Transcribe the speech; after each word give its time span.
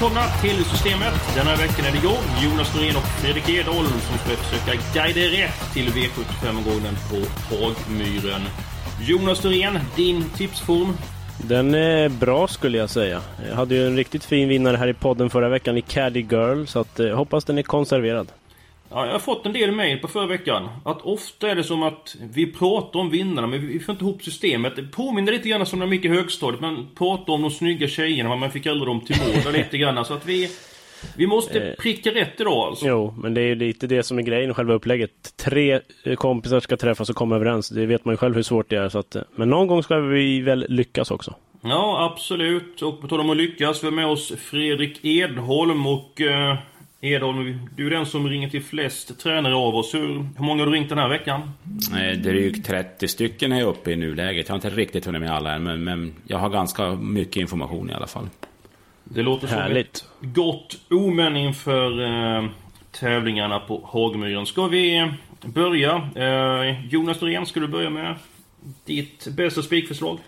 Välkomna 0.00 0.26
till 0.42 0.64
Systemet. 0.64 1.14
Den 1.36 1.46
här 1.46 1.56
veckan 1.56 1.84
är 1.86 1.92
det 1.92 1.98
jag, 2.02 2.18
Jonas 2.44 2.74
Norén 2.74 2.96
och 2.96 3.02
Fredrik 3.02 3.48
Edholm 3.48 3.88
som 3.88 4.18
ska 4.18 4.36
försöka 4.36 4.82
guida 4.94 5.20
er 5.20 5.30
rätt 5.30 5.72
till 5.72 5.88
V75-omgången 5.88 6.94
på 7.10 7.16
Hagmyren. 7.56 8.40
Jonas 9.00 9.44
Norén, 9.44 9.78
din 9.96 10.24
tipsform? 10.36 10.92
Den 11.48 11.74
är 11.74 12.08
bra 12.08 12.48
skulle 12.48 12.78
jag 12.78 12.90
säga. 12.90 13.20
Jag 13.48 13.56
hade 13.56 13.74
ju 13.74 13.86
en 13.86 13.96
riktigt 13.96 14.24
fin 14.24 14.48
vinnare 14.48 14.76
här 14.76 14.88
i 14.88 14.94
podden 14.94 15.30
förra 15.30 15.48
veckan 15.48 15.78
i 15.78 15.82
Caddy 15.82 16.20
Girl 16.20 16.64
så 16.66 16.80
att 16.80 16.98
jag 16.98 17.16
hoppas 17.16 17.44
den 17.44 17.58
är 17.58 17.62
konserverad. 17.62 18.32
Ja, 18.90 19.06
jag 19.06 19.12
har 19.12 19.18
fått 19.18 19.46
en 19.46 19.52
del 19.52 19.72
mejl 19.72 19.98
på 19.98 20.08
förra 20.08 20.26
veckan. 20.26 20.68
Att 20.84 21.02
ofta 21.02 21.50
är 21.50 21.54
det 21.54 21.64
som 21.64 21.82
att 21.82 22.16
vi 22.34 22.52
pratar 22.52 23.00
om 23.00 23.10
vinnarna 23.10 23.46
men 23.46 23.68
vi 23.68 23.80
får 23.80 23.92
inte 23.92 24.04
ihop 24.04 24.22
systemet. 24.22 24.76
Det 24.76 24.82
påminner 24.82 25.32
lite 25.32 25.48
grann 25.48 25.66
som 25.66 25.78
när 25.78 25.86
man 25.86 25.96
gick 25.96 26.04
i 26.04 26.08
högstadiet. 26.08 26.60
Man 26.60 26.88
pratade 26.98 27.32
om 27.32 27.42
de 27.42 27.50
snygga 27.50 27.88
tjejerna 27.88 28.28
men 28.28 28.38
man 28.38 28.50
fick 28.50 28.66
aldrig 28.66 28.88
dem 28.88 29.00
till 29.00 29.16
mål 29.44 29.52
lite 29.52 29.78
grann. 29.78 30.04
Så 30.04 30.14
att 30.14 30.26
vi... 30.26 30.50
Vi 31.16 31.26
måste 31.26 31.74
pricka 31.78 32.10
rätt 32.10 32.40
idag 32.40 32.52
alltså. 32.52 32.86
Jo, 32.86 33.14
men 33.22 33.34
det 33.34 33.40
är 33.40 33.46
ju 33.46 33.54
lite 33.54 33.86
det 33.86 34.02
som 34.02 34.18
är 34.18 34.22
grejen 34.22 34.54
själva 34.54 34.74
upplägget. 34.74 35.36
Tre 35.36 35.80
kompisar 36.16 36.60
ska 36.60 36.76
träffas 36.76 37.10
och 37.10 37.16
komma 37.16 37.36
överens. 37.36 37.68
Det 37.68 37.86
vet 37.86 38.04
man 38.04 38.12
ju 38.12 38.16
själv 38.16 38.34
hur 38.34 38.42
svårt 38.42 38.70
det 38.70 38.76
är. 38.76 38.88
Så 38.88 38.98
att, 38.98 39.16
men 39.34 39.50
någon 39.50 39.66
gång 39.66 39.82
ska 39.82 39.96
vi 39.96 40.40
väl 40.40 40.66
lyckas 40.68 41.10
också. 41.10 41.34
Ja, 41.62 42.10
absolut. 42.12 42.82
Och 42.82 43.00
på 43.00 43.08
tal 43.08 43.20
om 43.20 43.30
att 43.30 43.36
lyckas, 43.36 43.82
vi 43.82 43.86
har 43.86 43.92
med 43.92 44.06
oss 44.06 44.32
Fredrik 44.38 45.04
Edholm 45.04 45.86
och... 45.86 46.20
Eh, 46.20 46.56
Edholm, 47.02 47.68
du 47.76 47.86
är 47.86 47.90
den 47.90 48.06
som 48.06 48.28
ringer 48.28 48.48
till 48.48 48.62
flest 48.62 49.20
tränare 49.20 49.54
av 49.54 49.76
oss. 49.76 49.94
Hur, 49.94 50.08
hur 50.08 50.44
många 50.44 50.62
har 50.62 50.66
du 50.66 50.72
ringt 50.72 50.88
den 50.88 50.98
här 50.98 51.08
veckan? 51.08 51.52
Drygt 52.16 52.66
30 52.66 53.08
stycken 53.08 53.52
är 53.52 53.58
jag 53.58 53.68
uppe 53.68 53.90
i 53.90 53.96
nuläget. 53.96 54.48
Jag 54.48 54.52
har 54.52 54.58
inte 54.58 54.70
riktigt 54.70 55.06
hunnit 55.06 55.20
med 55.20 55.30
alla 55.30 55.54
än, 55.54 55.62
men, 55.62 55.84
men 55.84 56.14
jag 56.26 56.38
har 56.38 56.48
ganska 56.48 56.94
mycket 56.94 57.36
information 57.36 57.90
i 57.90 57.92
alla 57.92 58.06
fall. 58.06 58.28
Det 59.04 59.22
låter 59.22 59.46
som 59.46 59.58
Härligt. 59.58 59.96
ett 59.96 60.04
gott 60.20 60.80
omen 60.90 61.36
inför 61.36 62.02
eh, 62.02 62.44
tävlingarna 62.90 63.60
på 63.60 63.80
Hagmyren. 63.84 64.46
Ska 64.46 64.66
vi 64.66 65.12
börja? 65.44 66.08
Eh, 66.14 66.86
Jonas 66.86 67.20
Norén, 67.20 67.46
ska 67.46 67.60
du 67.60 67.68
börja 67.68 67.90
med 67.90 68.14
ditt 68.84 69.28
bästa 69.36 69.62
spikförslag? 69.62 70.18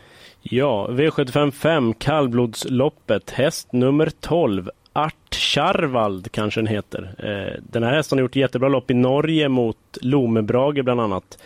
Ja, 0.42 0.88
V75 0.90 1.50
5, 1.50 1.94
kallblodsloppet, 1.94 3.30
häst 3.30 3.72
nummer 3.72 4.10
12. 4.20 4.70
Art 4.92 5.34
Charvald 5.34 6.32
kanske 6.32 6.60
den 6.60 6.66
heter. 6.66 7.14
Eh, 7.18 7.60
den 7.70 7.82
här 7.82 7.94
hästen 7.94 8.18
har 8.18 8.22
gjort 8.22 8.36
jättebra 8.36 8.68
lopp 8.68 8.90
i 8.90 8.94
Norge 8.94 9.48
mot 9.48 9.76
Lomebrage 10.00 10.84
bland 10.84 11.00
annat. 11.00 11.38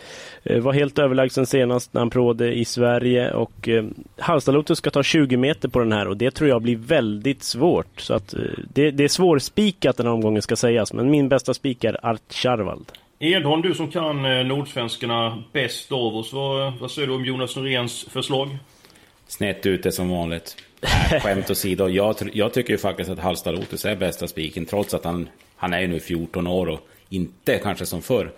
Eh, 0.43 0.59
var 0.61 0.73
helt 0.73 0.99
överlägsen 0.99 1.45
senast 1.45 1.93
när 1.93 2.01
han 2.01 2.09
provade 2.09 2.53
i 2.53 2.65
Sverige 2.65 3.31
och 3.31 3.69
eh, 3.69 3.85
Halstalotus 4.17 4.77
ska 4.77 4.89
ta 4.89 5.03
20 5.03 5.37
meter 5.37 5.69
på 5.69 5.79
den 5.79 5.91
här 5.91 6.07
och 6.07 6.17
det 6.17 6.31
tror 6.31 6.49
jag 6.49 6.61
blir 6.61 6.75
väldigt 6.75 7.43
svårt. 7.43 7.99
Så 7.99 8.13
att 8.13 8.33
det, 8.73 8.91
det 8.91 9.03
är 9.03 9.07
svårspikat 9.07 9.97
den 9.97 10.05
här 10.05 10.13
omgången 10.13 10.41
ska 10.41 10.55
sägas 10.55 10.93
men 10.93 11.11
min 11.11 11.29
bästa 11.29 11.53
spik 11.53 11.83
är 11.83 12.05
Art 12.05 12.33
Charvald. 12.33 12.91
Edholm, 13.19 13.61
du 13.61 13.73
som 13.73 13.91
kan 13.91 14.47
nordsvenskarna 14.47 15.43
bäst 15.53 15.91
av 15.91 16.15
oss. 16.15 16.33
Vad, 16.33 16.73
vad 16.79 16.91
säger 16.91 17.07
du 17.07 17.13
om 17.13 17.25
Jonas 17.25 17.55
Noréns 17.55 18.05
förslag? 18.09 18.57
Snett 19.27 19.65
ute 19.65 19.91
som 19.91 20.09
vanligt. 20.09 20.55
Nej, 20.81 21.19
Skämt 21.21 21.49
åsido. 21.49 21.87
Jag, 21.87 22.15
jag 22.33 22.53
tycker 22.53 22.73
ju 22.73 22.77
faktiskt 22.77 23.09
att 23.09 23.19
Halstad 23.19 23.51
Lotus 23.51 23.85
är 23.85 23.95
bästa 23.95 24.27
spiken. 24.27 24.65
Trots 24.65 24.93
att 24.93 25.03
han, 25.03 25.29
han 25.55 25.73
är 25.73 25.79
ju 25.79 25.87
nu 25.87 25.99
14 25.99 26.47
år 26.47 26.67
och 26.67 26.79
inte 27.09 27.57
kanske 27.57 27.85
som 27.85 28.01
förr. 28.01 28.31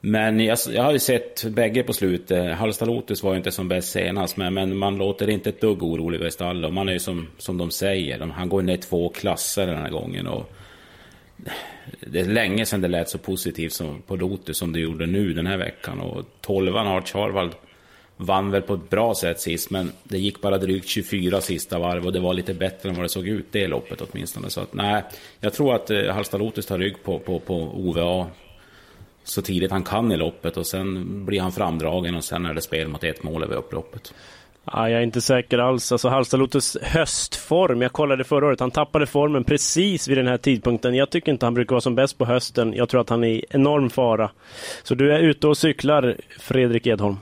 Men 0.00 0.40
jag, 0.40 0.58
jag 0.70 0.82
har 0.82 0.92
ju 0.92 0.98
sett 0.98 1.44
bägge 1.44 1.82
på 1.82 1.92
slutet. 1.92 2.56
Halstad 2.56 2.86
Lotus 2.86 3.22
var 3.22 3.32
ju 3.32 3.36
inte 3.36 3.50
som 3.50 3.68
bäst 3.68 3.92
senast. 3.92 4.36
Men, 4.36 4.54
men 4.54 4.76
man 4.76 4.98
låter 4.98 5.30
inte 5.30 5.48
ett 5.48 5.60
dugg 5.60 5.82
oroliga 5.82 6.26
i 6.26 6.30
stallet. 6.30 6.72
Man 6.72 6.88
är 6.88 6.92
ju 6.92 6.98
som, 6.98 7.28
som 7.38 7.58
de 7.58 7.70
säger. 7.70 8.18
De, 8.18 8.30
han 8.30 8.48
går 8.48 8.62
ner 8.62 8.76
två 8.76 9.08
klasser 9.08 9.66
den 9.66 9.76
här 9.76 9.90
gången. 9.90 10.26
Och 10.26 10.52
det 12.00 12.20
är 12.20 12.24
länge 12.24 12.66
sedan 12.66 12.80
det 12.80 12.88
lät 12.88 13.08
så 13.08 13.18
positivt 13.18 13.72
som, 13.72 14.02
på 14.02 14.16
Lotus 14.16 14.56
som 14.58 14.72
det 14.72 14.80
gjorde 14.80 15.06
nu 15.06 15.32
den 15.32 15.46
här 15.46 15.56
veckan. 15.56 16.00
Och 16.00 16.24
12 16.40 16.74
har 16.74 17.02
Charvald 17.02 17.52
vann 18.16 18.50
väl 18.50 18.62
på 18.62 18.74
ett 18.74 18.90
bra 18.90 19.14
sätt 19.14 19.40
sist, 19.40 19.70
men 19.70 19.92
det 20.04 20.18
gick 20.18 20.40
bara 20.40 20.58
drygt 20.58 20.88
24 20.88 21.40
sista 21.40 21.78
varv 21.78 22.06
och 22.06 22.12
det 22.12 22.20
var 22.20 22.34
lite 22.34 22.54
bättre 22.54 22.88
än 22.88 22.94
vad 22.94 23.04
det 23.04 23.08
såg 23.08 23.28
ut 23.28 23.46
det 23.50 23.66
loppet 23.66 24.00
åtminstone. 24.00 24.50
Så 24.50 24.60
att 24.60 24.74
nej, 24.74 25.02
jag 25.40 25.52
tror 25.52 25.74
att 25.74 25.90
eh, 25.90 26.06
Halsta 26.06 26.36
Lotus 26.38 26.66
tar 26.66 26.78
rygg 26.78 27.02
på, 27.02 27.18
på, 27.18 27.38
på 27.38 27.54
OVA 27.54 28.26
så 29.24 29.42
tidigt 29.42 29.70
han 29.70 29.82
kan 29.82 30.12
i 30.12 30.16
loppet 30.16 30.56
och 30.56 30.66
sen 30.66 31.24
blir 31.26 31.40
han 31.40 31.52
framdragen 31.52 32.14
och 32.14 32.24
sen 32.24 32.46
är 32.46 32.54
det 32.54 32.60
spel 32.60 32.88
mot 32.88 33.04
ett 33.04 33.22
mål 33.22 33.42
över 33.44 33.56
upploppet. 33.56 34.14
Ja, 34.72 34.90
jag 34.90 34.98
är 34.98 35.02
inte 35.04 35.20
säker 35.20 35.58
alls. 35.58 35.92
Alltså 35.92 36.08
Halstalotus 36.08 36.76
höstform, 36.82 37.82
jag 37.82 37.92
kollade 37.92 38.24
förra 38.24 38.46
året, 38.46 38.60
han 38.60 38.70
tappade 38.70 39.06
formen 39.06 39.44
precis 39.44 40.08
vid 40.08 40.18
den 40.18 40.26
här 40.26 40.36
tidpunkten. 40.36 40.94
Jag 40.94 41.10
tycker 41.10 41.32
inte 41.32 41.46
han 41.46 41.54
brukar 41.54 41.74
vara 41.74 41.80
som 41.80 41.94
bäst 41.94 42.18
på 42.18 42.24
hösten. 42.24 42.72
Jag 42.72 42.88
tror 42.88 43.00
att 43.00 43.08
han 43.08 43.24
är 43.24 43.28
i 43.28 43.44
enorm 43.50 43.90
fara. 43.90 44.30
Så 44.82 44.94
du 44.94 45.12
är 45.12 45.18
ute 45.18 45.48
och 45.48 45.56
cyklar, 45.56 46.16
Fredrik 46.38 46.86
Edholm. 46.86 47.16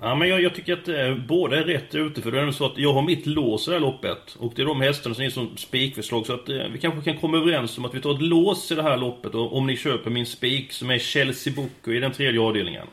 Ja, 0.00 0.14
men 0.14 0.28
jag, 0.28 0.42
jag 0.42 0.54
tycker 0.54 0.72
att 0.72 0.88
eh, 0.88 1.14
båda 1.28 1.56
är 1.56 1.64
rätt 1.64 1.94
ute. 1.94 2.22
För 2.22 2.30
det 2.30 2.36
är 2.36 2.40
nämligen 2.40 2.58
så 2.58 2.66
att 2.66 2.78
jag 2.78 2.92
har 2.92 3.02
mitt 3.02 3.26
lås 3.26 3.68
i 3.68 3.70
det 3.70 3.76
här 3.76 3.80
loppet. 3.80 4.36
Och 4.38 4.52
det 4.56 4.62
är 4.62 4.66
de 4.66 4.80
hästarna 4.80 5.14
som 5.14 5.24
är 5.24 5.30
som 5.30 5.56
spikförslag. 5.56 6.26
Så 6.26 6.34
att 6.34 6.48
eh, 6.48 6.56
vi 6.72 6.78
kanske 6.78 7.10
kan 7.10 7.20
komma 7.20 7.36
överens 7.36 7.78
om 7.78 7.84
att 7.84 7.94
vi 7.94 8.00
tar 8.00 8.14
ett 8.14 8.22
lås 8.22 8.72
i 8.72 8.74
det 8.74 8.82
här 8.82 8.96
loppet. 8.96 9.34
Och, 9.34 9.56
om 9.56 9.66
ni 9.66 9.76
köper 9.76 10.10
min 10.10 10.26
spik 10.26 10.72
som 10.72 10.90
är 10.90 10.98
Chelsea 10.98 11.52
Boko 11.56 11.92
i 11.92 12.00
den 12.00 12.12
tredje 12.12 12.40
avdelningen. 12.40 12.86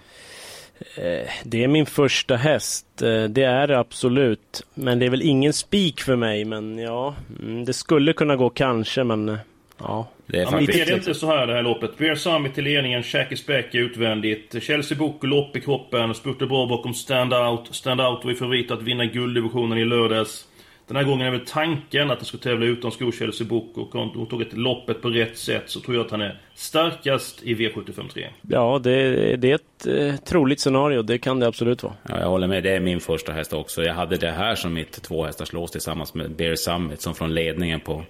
Eh, 0.96 1.30
det 1.44 1.64
är 1.64 1.68
min 1.68 1.86
första 1.86 2.36
häst. 2.36 3.02
Eh, 3.02 3.24
det 3.24 3.44
är 3.44 3.68
det 3.68 3.80
absolut. 3.80 4.66
Men 4.74 5.00
det 5.00 5.06
är 5.06 5.10
väl 5.10 5.22
ingen 5.22 5.54
spik 5.54 6.02
för 6.02 6.16
mig. 6.16 6.46
Men 6.46 6.78
ja, 6.78 7.16
mm, 7.40 7.66
det 7.66 7.74
skulle 7.74 8.14
kunna 8.14 8.36
gå 8.36 8.50
kanske, 8.50 9.04
men 9.04 9.30
eh, 9.30 9.38
ja. 9.80 10.08
Det 10.34 10.40
är 10.40 10.44
Ja, 10.44 10.52
men 10.52 10.60
faktiskt... 10.60 10.82
är 10.82 10.86
det 10.86 10.94
inte 10.94 11.14
så 11.14 11.28
här 11.28 11.48
det 11.48 11.54
här 11.54 11.64
loppet? 11.64 11.98
Bear 11.98 12.16
Summit 12.16 12.54
till 12.54 12.64
ledningen, 12.64 13.04
Shackis 13.04 13.46
Beck 13.46 13.76
utvändigt. 13.76 14.64
Chelsea 14.64 14.98
Boko 14.98 15.28
lopp 15.28 15.56
i 15.56 15.62
kroppen, 15.62 16.14
spurtar 16.14 16.46
bra 16.46 16.66
bakom 16.66 16.94
Stand 16.94 17.34
Out. 17.34 17.68
Stand 17.72 18.02
Out 18.02 18.24
var 18.24 18.32
ju 18.32 18.38
favorit 18.38 18.72
att 18.72 18.82
vinna 18.82 19.06
gulddivisionen 19.06 19.78
i 19.78 19.86
lördags. 19.86 20.48
Den 20.88 20.98
här 20.98 21.04
gången 21.04 21.28
är 21.28 21.32
väl 21.32 21.46
tanken 21.46 22.12
att 22.12 22.20
den 22.20 22.26
ska 22.26 22.38
tävla 22.38 22.66
utan 22.66 22.92
skor 22.92 23.12
Chelsea 23.12 23.48
Boko. 23.48 23.82
Och 23.82 23.96
om 23.96 24.12
hon 24.16 24.28
tagit 24.28 24.54
loppet 24.54 25.02
på 25.02 25.10
rätt 25.10 25.38
sätt 25.38 25.64
så 25.66 25.80
tror 25.80 25.96
jag 25.96 26.06
att 26.06 26.12
han 26.12 26.22
är 26.22 26.42
starkast 26.56 27.44
i 27.44 27.56
V753. 27.56 28.26
Ja, 28.42 28.80
det, 28.84 29.36
det 29.36 29.52
är 29.52 29.56
ett 29.56 29.88
eh, 29.88 30.16
troligt 30.26 30.60
scenario. 30.60 31.02
Det 31.02 31.18
kan 31.18 31.40
det 31.40 31.48
absolut 31.48 31.84
vara. 31.84 31.94
Ja, 32.10 32.20
jag 32.20 32.28
håller 32.28 32.48
med. 32.48 32.64
Det 32.64 32.72
är 32.72 32.80
min 32.80 33.00
första 33.00 33.32
häst 33.32 33.54
också. 33.54 33.84
Jag 33.84 33.94
hade 33.94 34.18
det 34.18 34.32
här 34.32 34.56
som 34.56 34.74
mitt 34.74 34.92
tvåhästarslås 35.04 35.72
tillsammans 35.72 36.14
med 36.14 36.32
Bear 36.32 36.56
Summit 36.56 37.02
som 37.02 37.16
från 37.16 37.34
ledningen 37.34 37.80
på 37.80 38.04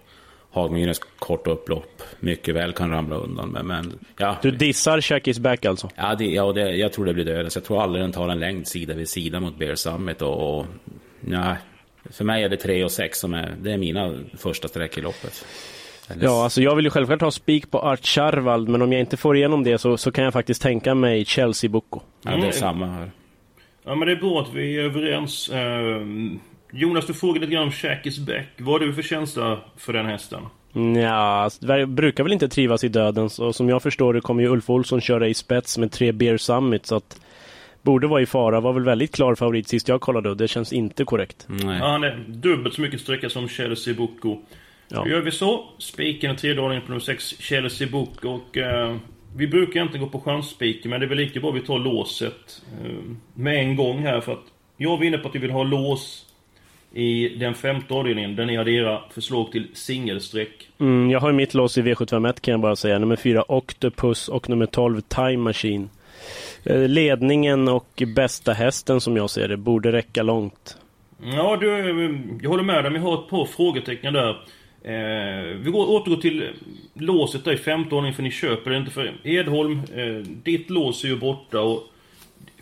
Hagmyrens 0.53 1.00
korta 1.19 1.52
upplopp 1.52 2.02
mycket 2.19 2.56
väl 2.56 2.74
kan 2.74 2.90
ramla 2.91 3.16
undan. 3.16 3.50
Men, 3.50 3.68
men 3.68 4.00
ja, 4.18 4.38
Du 4.41 4.52
dissar 4.52 5.02
Shakis 5.02 5.40
back 5.40 5.66
alltså? 5.66 5.90
ja, 5.96 6.16
det, 6.16 6.26
ja 6.26 6.52
det, 6.52 6.72
jag 6.76 6.94
tror 6.94 7.05
det 7.05 7.14
blir 7.14 7.26
dödens. 7.26 7.55
Jag 7.55 7.64
tror 7.66 7.82
aldrig 7.84 8.03
den 8.03 8.11
tar 8.11 8.29
en 8.29 8.40
längd 8.40 8.67
sida 8.67 8.94
vid 8.94 9.09
sida 9.09 9.40
mot 9.40 9.58
Bear 9.58 9.76
Summit. 9.76 10.22
Och, 10.22 10.59
och 10.59 10.66
nej, 11.20 11.55
för 12.11 12.23
mig 12.26 12.44
är 12.44 12.50
det 12.50 12.58
3 12.58 12.84
och 12.84 12.91
6 12.91 13.20
som 13.20 13.34
är, 13.34 13.55
det 13.61 13.72
är 13.72 13.78
mina 13.78 14.14
första 14.38 14.67
streck 14.67 14.97
i 14.97 15.02
loppet. 15.02 15.46
Eller- 16.09 16.23
Ja, 16.23 16.44
alltså 16.44 16.61
jag 16.61 16.76
vill 16.76 16.85
ju 16.85 16.91
självklart 16.91 17.22
ha 17.22 17.32
spik 17.32 17.72
på 17.72 17.79
Art 17.79 18.05
Charvald, 18.05 18.70
men 18.70 18.82
om 18.82 18.91
jag 18.91 19.00
inte 19.02 19.17
får 19.17 19.38
igenom 19.38 19.64
det 19.64 19.78
så, 19.78 19.97
så 19.97 20.11
kan 20.11 20.23
jag 20.23 20.34
faktiskt 20.34 20.61
tänka 20.61 20.96
mig 20.96 21.26
Chelsea 21.26 21.70
Boko. 21.70 22.00
ja, 22.22 22.29
det 22.32 22.35
är 22.38 22.40
Mm. 22.40 22.52
samma 22.52 22.85
här. 22.88 23.11
Ja 23.85 23.96
men 23.96 24.08
det 24.08 24.11
är 24.11 24.16
bra 24.16 24.41
att 24.41 24.53
vi 24.53 24.78
är 24.79 24.84
överens. 24.84 25.50
Ehm, 25.53 26.40
Jonas, 26.75 27.08
du 27.08 27.14
frågade 27.14 27.40
lite 27.40 27.53
grann 27.53 27.64
om 27.64 27.72
Shackis 27.72 28.20
Beck. 28.20 28.47
Vad 28.58 28.81
har 28.81 28.87
du 28.87 28.93
för 28.93 29.02
känsla 29.02 29.59
för 29.78 29.93
den 29.93 30.05
hästen? 30.05 30.41
Ja, 31.03 31.49
det 31.59 31.85
brukar 31.85 32.23
väl 32.23 32.34
inte 32.34 32.49
trivas 32.49 32.84
i 32.84 32.87
döden, 32.87 33.29
så 33.29 33.53
som 33.53 33.70
jag 33.70 33.84
förstår 33.84 34.14
det 34.14 34.22
kommer 34.22 34.43
ju 34.43 34.49
Ulf 34.49 34.70
Olsson 34.70 35.02
köra 35.02 35.28
i 35.28 35.34
spets 35.34 35.78
med 35.78 35.91
tre 35.91 36.11
Beer 36.11 36.37
Summit, 36.37 36.85
så 36.85 36.96
att 36.96 37.22
borde 37.81 38.08
vara 38.08 38.22
i 38.22 38.25
fara. 38.25 38.59
Var 38.59 38.73
väl 38.73 38.84
väldigt 38.84 39.16
klar 39.16 39.35
favorit 39.35 39.67
sist 39.67 39.87
jag 39.87 40.02
kollade 40.02 40.29
och 40.29 40.37
det 40.37 40.47
känns 40.47 40.73
inte 40.73 41.05
korrekt. 41.05 41.46
Nej. 41.47 41.78
Ja, 41.79 41.87
han 41.87 42.03
är 42.03 42.25
dubbelt 42.28 42.76
så 42.76 42.81
mycket 42.81 43.02
sträcka 43.02 43.29
som 43.29 43.49
Chelsea 43.49 43.93
Boko. 43.93 44.40
Då 44.90 45.08
gör 45.08 45.22
vi 45.22 45.31
så. 45.31 45.66
Spiken 45.78 46.31
och 46.31 46.37
tredje 46.37 46.61
ordningen 46.61 46.85
på 46.85 46.90
nummer 46.90 46.99
6, 46.99 47.23
Chelsea 47.40 47.87
Book. 47.87 48.26
Och 48.26 48.58
eh, 48.58 48.96
vi 49.35 49.47
brukar 49.47 49.81
inte 49.81 49.97
gå 49.97 50.08
på 50.08 50.19
chansspiken, 50.19 50.91
men 50.91 50.99
det 50.99 51.05
är 51.05 51.09
väl 51.09 51.17
lika 51.17 51.40
bra 51.40 51.52
vi 51.52 51.61
tar 51.61 51.79
låset 51.79 52.61
eh, 52.84 52.91
med 53.34 53.59
en 53.59 53.76
gång 53.76 53.99
här. 53.99 54.22
För 54.22 54.31
att 54.31 54.43
jag 54.78 54.97
var 54.97 55.03
inne 55.03 55.17
på 55.17 55.29
att 55.29 55.35
vi 55.35 55.40
vill 55.40 55.52
ha 55.52 55.64
lås 55.64 56.33
i 56.93 57.29
den 57.29 57.53
femte 57.53 57.93
avdelningen, 57.93 58.35
där 58.35 58.45
ni 58.45 58.57
hade 58.57 58.72
era 58.72 59.01
förslag 59.09 59.51
till 59.51 59.67
singelsträck. 59.73 60.69
Mm, 60.79 61.09
jag 61.09 61.19
har 61.19 61.29
ju 61.29 61.35
mitt 61.35 61.53
lås 61.53 61.78
i 61.78 61.81
V751 61.81 62.41
kan 62.41 62.51
jag 62.51 62.61
bara 62.61 62.75
säga. 62.75 62.99
Nummer 62.99 63.16
4 63.16 63.51
Octopus 63.51 64.29
och 64.29 64.49
nummer 64.49 64.66
12 64.66 65.01
Time 65.01 65.37
Machine. 65.37 65.90
Eh, 66.63 66.87
ledningen 66.87 67.67
och 67.67 68.03
bästa 68.16 68.53
hästen 68.53 69.01
som 69.01 69.17
jag 69.17 69.29
ser 69.29 69.47
det 69.47 69.57
borde 69.57 69.91
räcka 69.91 70.23
långt. 70.23 70.78
Ja, 71.23 71.57
du, 71.57 71.67
jag 72.41 72.49
håller 72.49 72.63
med 72.63 72.84
dig. 72.84 72.93
Vi 72.93 72.99
har 72.99 73.13
ett 73.13 73.29
par 73.29 73.45
frågetecken 73.45 74.13
där. 74.13 74.29
Eh, 74.84 75.57
vi 75.57 75.72
går, 75.72 75.90
återgår 75.90 76.22
till 76.22 76.49
låset 76.93 77.45
där 77.45 77.53
i 77.53 77.57
femte 77.57 77.95
ordning 77.95 78.13
för 78.13 78.23
ni 78.23 78.31
köper 78.31 78.72
det 78.72 78.78
inte 78.78 78.91
för 78.91 79.13
Edholm. 79.23 79.81
Eh, 79.95 80.28
ditt 80.43 80.69
lås 80.69 81.03
är 81.03 81.07
ju 81.07 81.16
borta 81.16 81.61
och 81.61 81.84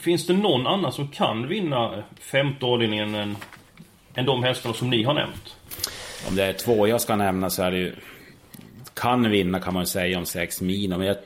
Finns 0.01 0.27
det 0.27 0.33
någon 0.33 0.67
annan 0.67 0.91
som 0.91 1.07
kan 1.07 1.47
vinna 1.47 2.03
femte 2.19 2.65
avdelningen 2.65 3.15
än, 3.15 3.37
än 4.15 4.25
de 4.25 4.43
hästarna 4.43 4.75
som 4.75 4.89
ni 4.89 5.03
har 5.03 5.13
nämnt? 5.13 5.55
Om 6.27 6.35
det 6.35 6.43
är 6.43 6.53
två 6.53 6.87
jag 6.87 7.01
ska 7.01 7.15
nämna 7.15 7.49
så 7.49 7.63
är 7.63 7.71
det 7.71 7.77
ju... 7.77 7.95
Kan 8.93 9.31
vinna 9.31 9.59
kan 9.59 9.73
man 9.73 9.87
säga 9.87 10.17
om 10.17 10.25
sex 10.25 10.61
Mino, 10.61 10.97
men 10.97 11.07
jag, 11.07 11.17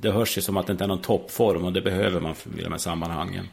det 0.00 0.10
hörs 0.10 0.38
ju 0.38 0.42
som 0.42 0.56
att 0.56 0.66
det 0.66 0.72
inte 0.72 0.84
är 0.84 0.88
någon 0.88 1.02
toppform 1.02 1.64
och 1.64 1.72
det 1.72 1.80
behöver 1.80 2.20
man 2.20 2.34
i 2.58 2.62
de 2.62 2.72
här 2.72 2.78
sammanhangen. 2.78 3.48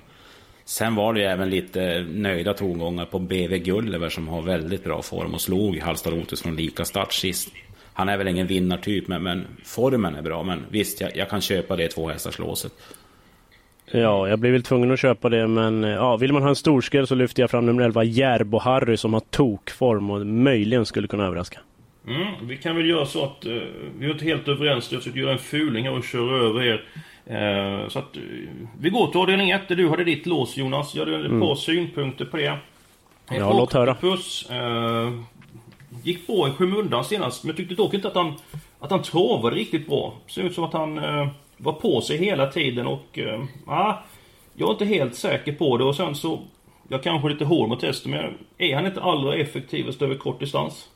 Sen 0.65 0.95
var 0.95 1.13
det 1.13 1.19
ju 1.19 1.25
även 1.25 1.49
lite 1.49 2.05
nöjda 2.11 2.53
tongångar 2.53 3.05
på 3.05 3.19
BV 3.19 3.57
Gulliver 3.57 4.09
som 4.09 4.27
har 4.27 4.41
väldigt 4.41 4.83
bra 4.83 5.01
form 5.01 5.33
och 5.33 5.41
slog 5.41 5.79
Halstad 5.79 6.13
Otus 6.13 6.41
från 6.41 6.55
lika 6.55 6.85
start 6.85 7.13
sist. 7.13 7.49
Han 7.93 8.09
är 8.09 8.17
väl 8.17 8.27
ingen 8.27 8.47
vinnartyp, 8.47 9.07
men, 9.07 9.23
men 9.23 9.47
formen 9.63 10.15
är 10.15 10.21
bra. 10.21 10.43
Men 10.43 10.65
visst, 10.69 11.01
jag, 11.01 11.17
jag 11.17 11.29
kan 11.29 11.41
köpa 11.41 11.75
det 11.75 11.87
två. 11.87 12.11
Ja, 13.85 14.27
jag 14.29 14.39
blir 14.39 14.51
väl 14.51 14.63
tvungen 14.63 14.91
att 14.91 14.99
köpa 14.99 15.29
det, 15.29 15.47
men 15.47 15.83
ja, 15.83 16.17
vill 16.17 16.33
man 16.33 16.41
ha 16.41 16.49
en 16.49 16.55
storskräll 16.55 17.07
så 17.07 17.15
lyfter 17.15 17.43
jag 17.43 17.51
fram 17.51 17.65
nummer 17.65 17.83
11 17.83 18.03
Järbo 18.03 18.59
Harry 18.59 18.97
som 18.97 19.13
har 19.13 19.19
tokform 19.19 20.11
och 20.11 20.27
möjligen 20.27 20.85
skulle 20.85 21.07
kunna 21.07 21.25
överraska. 21.25 21.59
Mm, 22.07 22.47
vi 22.47 22.57
kan 22.57 22.75
väl 22.75 22.89
göra 22.89 23.05
så 23.05 23.23
att 23.23 23.45
uh, 23.45 23.61
vi 23.99 24.05
är 24.05 24.11
inte 24.11 24.25
helt 24.25 24.47
överens. 24.47 24.91
Jag 24.91 25.01
försöker 25.01 25.19
göra 25.19 25.31
en 25.31 25.39
fuling 25.39 25.85
här 25.85 25.97
och 25.97 26.03
köra 26.03 26.47
över 26.47 26.63
er. 26.63 26.83
Uh, 27.31 27.89
så 27.89 27.99
att 27.99 28.17
uh, 28.17 28.47
vi 28.79 28.89
går 28.89 29.07
till 29.07 29.19
avdelning 29.19 29.49
1 29.49 29.67
där 29.67 29.75
du 29.75 29.89
hade 29.89 30.03
ditt 30.03 30.25
lås 30.25 30.57
Jonas. 30.57 30.95
Jag 30.95 31.05
hade 31.05 31.19
ett 31.19 31.25
mm. 31.25 31.41
par 31.41 31.55
synpunkter 31.55 32.25
på 32.25 32.37
det. 32.37 32.57
Ja, 33.29 33.57
låt 33.57 33.73
höra. 33.73 33.95
Puss, 33.95 34.49
gick 36.03 36.27
bra 36.27 36.47
i 36.47 36.51
skymundan 36.51 37.05
senast, 37.05 37.43
men 37.43 37.55
tyckte 37.55 37.75
dock 37.75 37.93
inte 37.93 38.07
att 38.07 38.15
han, 38.15 38.33
att 38.79 38.91
han 38.91 39.01
travade 39.01 39.55
riktigt 39.55 39.87
bra. 39.87 40.13
Ser 40.27 40.41
ut 40.41 40.55
som 40.55 40.63
att 40.63 40.73
han 40.73 40.97
var 41.57 41.73
på 41.73 42.01
sig 42.01 42.17
hela 42.17 42.47
tiden 42.47 42.87
och... 42.87 43.17
Uh, 43.17 43.95
jag 44.55 44.69
är 44.69 44.71
inte 44.71 44.85
helt 44.85 45.15
säker 45.15 45.51
på 45.51 45.77
det 45.77 45.83
och 45.83 45.95
sen 45.95 46.15
så... 46.15 46.39
Jag 46.87 47.03
kanske 47.03 47.27
är 47.27 47.31
lite 47.31 47.45
hård 47.45 47.69
mot 47.69 47.81
hästen 47.81 48.11
men 48.11 48.33
är 48.57 48.75
han 48.75 48.85
inte 48.85 49.01
allra 49.01 49.35
effektivast 49.35 50.01
över 50.01 50.15
kort 50.15 50.39
distans? 50.39 50.89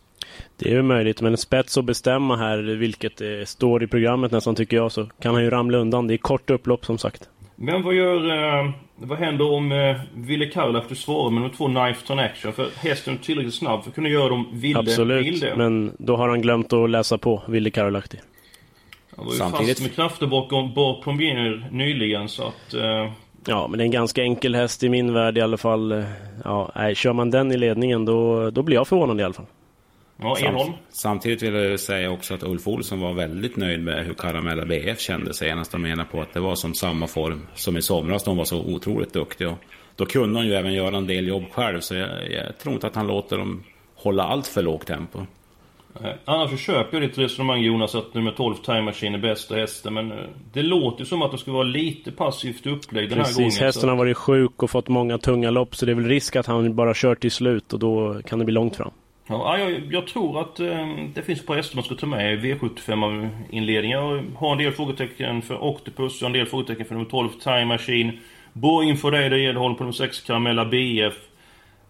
Det 0.57 0.69
är 0.69 0.73
ju 0.73 0.81
möjligt, 0.81 1.21
men 1.21 1.33
en 1.33 1.37
spets 1.37 1.77
att 1.77 1.85
bestämma 1.85 2.35
här, 2.35 2.57
vilket 2.57 3.17
det 3.17 3.49
står 3.49 3.83
i 3.83 3.87
programmet 3.87 4.31
nästan 4.31 4.55
tycker 4.55 4.77
jag, 4.77 4.91
så 4.91 5.05
kan 5.05 5.33
han 5.33 5.43
ju 5.43 5.49
ramla 5.49 5.77
undan. 5.77 6.07
Det 6.07 6.13
är 6.13 6.17
kort 6.17 6.49
upplopp 6.49 6.85
som 6.85 6.97
sagt. 6.97 7.29
Men 7.55 7.83
vad 7.83 7.93
gör... 7.93 8.29
Eh, 8.59 8.71
vad 8.95 9.17
händer 9.17 9.51
om 9.51 9.71
eh, 9.71 9.95
Ville 10.15 10.45
Karlafter 10.45 10.95
svarar 10.95 11.29
med 11.29 11.43
de 11.43 11.49
två 11.49 11.67
Knife 11.67 12.07
Turn 12.07 12.19
Action? 12.19 12.53
För 12.53 12.67
hästen 12.75 13.13
är 13.13 13.17
tillräckligt 13.17 13.55
snabb 13.55 13.83
för 13.83 13.89
att 13.89 13.95
kunna 13.95 14.09
göra 14.09 14.29
dem 14.29 14.47
Ville 14.53 14.79
Absolut, 14.79 15.25
vilde. 15.25 15.55
men 15.55 15.95
då 15.99 16.15
har 16.15 16.29
han 16.29 16.41
glömt 16.41 16.73
att 16.73 16.89
läsa 16.89 17.17
på 17.17 17.43
Ville 17.47 17.69
Karlafter. 17.69 18.19
Han 19.17 19.25
var 19.25 19.33
ju 19.33 19.39
Samtidigt... 19.39 19.77
fast 19.77 19.81
med 19.81 19.95
krafter 19.95 20.27
bakom 20.27 20.73
Bar 20.73 21.01
Premier 21.03 21.67
nyligen 21.71 22.29
så 22.29 22.43
att... 22.43 22.73
Eh... 22.73 23.11
Ja, 23.45 23.67
men 23.67 23.77
det 23.77 23.83
är 23.83 23.85
en 23.85 23.91
ganska 23.91 24.23
enkel 24.23 24.55
häst 24.55 24.83
i 24.83 24.89
min 24.89 25.13
värld 25.13 25.37
i 25.37 25.41
alla 25.41 25.57
fall. 25.57 26.03
Ja, 26.43 26.71
nej, 26.75 26.95
kör 26.95 27.13
man 27.13 27.31
den 27.31 27.51
i 27.51 27.57
ledningen 27.57 28.05
då, 28.05 28.49
då 28.49 28.61
blir 28.61 28.75
jag 28.75 28.87
förvånad 28.87 29.19
i 29.19 29.23
alla 29.23 29.33
fall. 29.33 29.45
Ja, 30.19 30.35
Samt, 30.35 30.75
samtidigt 30.89 31.41
vill 31.41 31.53
jag 31.53 31.79
säga 31.79 32.11
också 32.11 32.33
att 32.33 32.43
Ulf 32.43 32.67
Olsson 32.67 32.99
var 32.99 33.13
väldigt 33.13 33.55
nöjd 33.55 33.83
med 33.83 34.05
hur 34.05 34.13
Caramella 34.13 34.65
BF 34.65 34.99
kände 34.99 35.33
senast. 35.33 35.71
Han 35.71 35.81
menar 35.81 36.03
på 36.03 36.21
att 36.21 36.33
det 36.33 36.39
var 36.39 36.55
som 36.55 36.73
samma 36.73 37.07
form 37.07 37.47
som 37.55 37.77
i 37.77 37.81
somras. 37.81 38.23
De 38.23 38.37
var 38.37 38.45
så 38.45 38.59
otroligt 38.59 39.13
duktiga. 39.13 39.55
Då 39.95 40.05
kunde 40.05 40.39
han 40.39 40.47
ju 40.47 40.53
även 40.53 40.73
göra 40.73 40.97
en 40.97 41.07
del 41.07 41.27
jobb 41.27 41.43
själv. 41.51 41.79
Så 41.79 41.95
jag, 41.95 42.31
jag 42.31 42.57
tror 42.57 42.73
inte 42.73 42.87
att 42.87 42.95
han 42.95 43.07
låter 43.07 43.37
dem 43.37 43.63
hålla 43.95 44.23
allt 44.23 44.47
för 44.47 44.61
lågt 44.61 44.87
tempo. 44.87 45.19
Annars 46.25 46.49
så 46.49 46.57
köper 46.57 46.99
jag 46.99 47.09
ditt 47.09 47.17
resonemang 47.17 47.61
Jonas 47.61 47.95
att 47.95 48.13
nummer 48.13 48.31
12 48.31 48.55
Time 48.55 48.81
Machine 48.81 49.15
är 49.15 49.19
bästa 49.19 49.55
hästen 49.55 49.93
men 49.93 50.11
eh, 50.11 50.17
Det 50.53 50.63
låter 50.63 51.05
som 51.05 51.21
att 51.21 51.31
det 51.31 51.37
ska 51.37 51.51
vara 51.51 51.63
lite 51.63 52.11
passivt 52.11 52.65
upplägg 52.65 53.09
den 53.09 53.17
Precis, 53.17 53.37
här 53.37 53.43
gången 53.43 53.65
hästen 53.65 53.89
har 53.89 53.95
varit 53.95 54.17
sjuk 54.17 54.63
och 54.63 54.69
fått 54.69 54.87
många 54.87 55.17
tunga 55.17 55.51
lopp 55.51 55.75
så 55.75 55.85
det 55.85 55.91
är 55.91 55.95
väl 55.95 56.05
risk 56.05 56.35
att 56.35 56.45
han 56.45 56.75
bara 56.75 56.93
kör 56.93 57.15
till 57.15 57.31
slut 57.31 57.73
och 57.73 57.79
då 57.79 58.21
kan 58.25 58.39
det 58.39 58.45
bli 58.45 58.53
långt 58.53 58.75
fram. 58.75 58.91
Ja, 59.29 59.57
jag, 59.57 59.93
jag 59.93 60.07
tror 60.07 60.41
att 60.41 60.59
eh, 60.59 60.87
det 61.13 61.21
finns 61.21 61.39
ett 61.39 61.47
par 61.47 61.55
hästar 61.55 61.75
man 61.75 61.83
ska 61.83 61.95
ta 61.95 62.05
med 62.05 62.33
i 62.33 62.53
V75 62.53 63.29
inledningen. 63.49 63.99
Jag 63.99 64.23
har 64.35 64.51
en 64.51 64.57
del 64.57 64.71
frågetecken 64.71 65.41
för 65.41 65.63
Octopus 65.63 66.21
och 66.21 66.25
en 66.25 66.33
del 66.33 66.45
frågetecken 66.45 66.85
för 66.85 66.95
nummer 66.95 67.09
12 67.09 67.29
Time 67.29 67.65
Machine. 67.65 68.19
Bra 68.53 68.83
info 68.83 69.09
dig 69.09 69.29
där 69.29 69.37
Edholm 69.37 69.75
på 69.75 69.83
nummer 69.83 69.93
6 69.93 70.21
Caramella 70.21 70.65
BF. 70.65 71.13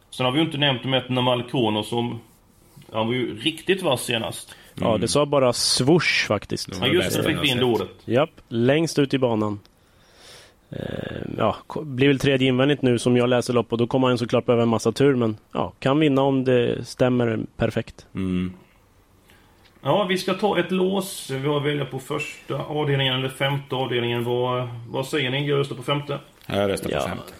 Sen 0.10 0.26
har 0.26 0.34
vi 0.34 0.40
ju 0.40 0.46
inte 0.46 0.58
nämnt 0.58 0.84
nummer 0.84 0.98
1 0.98 1.10
Namal 1.10 1.44
Krono 1.44 1.84
som 1.84 2.20
han 2.92 3.08
var 3.08 3.14
ju 3.14 3.40
riktigt 3.40 3.82
vass 3.82 4.04
senast. 4.04 4.56
Mm. 4.78 4.90
Ja, 4.90 4.98
det 4.98 5.08
sa 5.08 5.26
bara 5.26 5.54
swoosh 5.54 6.28
faktiskt. 6.28 6.70
Ja, 6.82 6.88
just 6.88 7.18
det. 7.18 7.24
fick 7.24 7.44
vi 7.44 7.50
in 7.50 7.64
ordet. 7.64 7.90
Japp, 8.06 8.30
längst 8.48 9.00
ut 9.00 9.14
i 9.14 9.18
banan. 9.18 9.60
Eh, 10.70 10.80
ja, 11.38 11.56
blir 11.82 12.08
väl 12.08 12.20
tredje 12.20 12.48
invändigt 12.48 12.82
nu 12.82 13.00
som 13.00 13.18
jag 13.18 13.30
läser 13.30 13.54
lopp 13.54 13.72
och 13.72 13.78
då 13.78 13.88
kommer 13.88 14.08
han 14.08 14.18
såklart 14.18 14.46
behöva 14.46 14.64
en 14.64 14.70
massa 14.70 14.92
tur 14.92 15.16
men 15.16 15.38
ja, 15.52 15.74
kan 15.80 16.00
vinna 16.00 16.22
om 16.22 16.44
det 16.44 16.88
stämmer 16.88 17.40
perfekt. 17.58 18.06
Mm. 18.16 18.54
Ja, 19.82 20.04
vi 20.04 20.18
ska 20.18 20.34
ta 20.34 20.60
ett 20.60 20.72
lås. 20.72 21.30
Vi 21.30 21.48
har 21.48 21.58
att 21.58 21.66
välja 21.66 21.86
på 21.86 22.00
första 22.00 22.56
avdelningen 22.56 23.14
eller 23.14 23.30
femte 23.30 23.76
avdelningen. 23.76 24.24
Vad, 24.24 24.70
vad 24.90 25.08
säger 25.08 25.30
ni? 25.30 25.48
Jag 25.48 25.60
röstar 25.60 25.76
på 25.76 25.84
femte. 25.84 26.20
Jag 26.48 26.70
röstar 26.70 26.90
på 26.90 26.96
ja. 26.96 27.02
femte. 27.02 27.34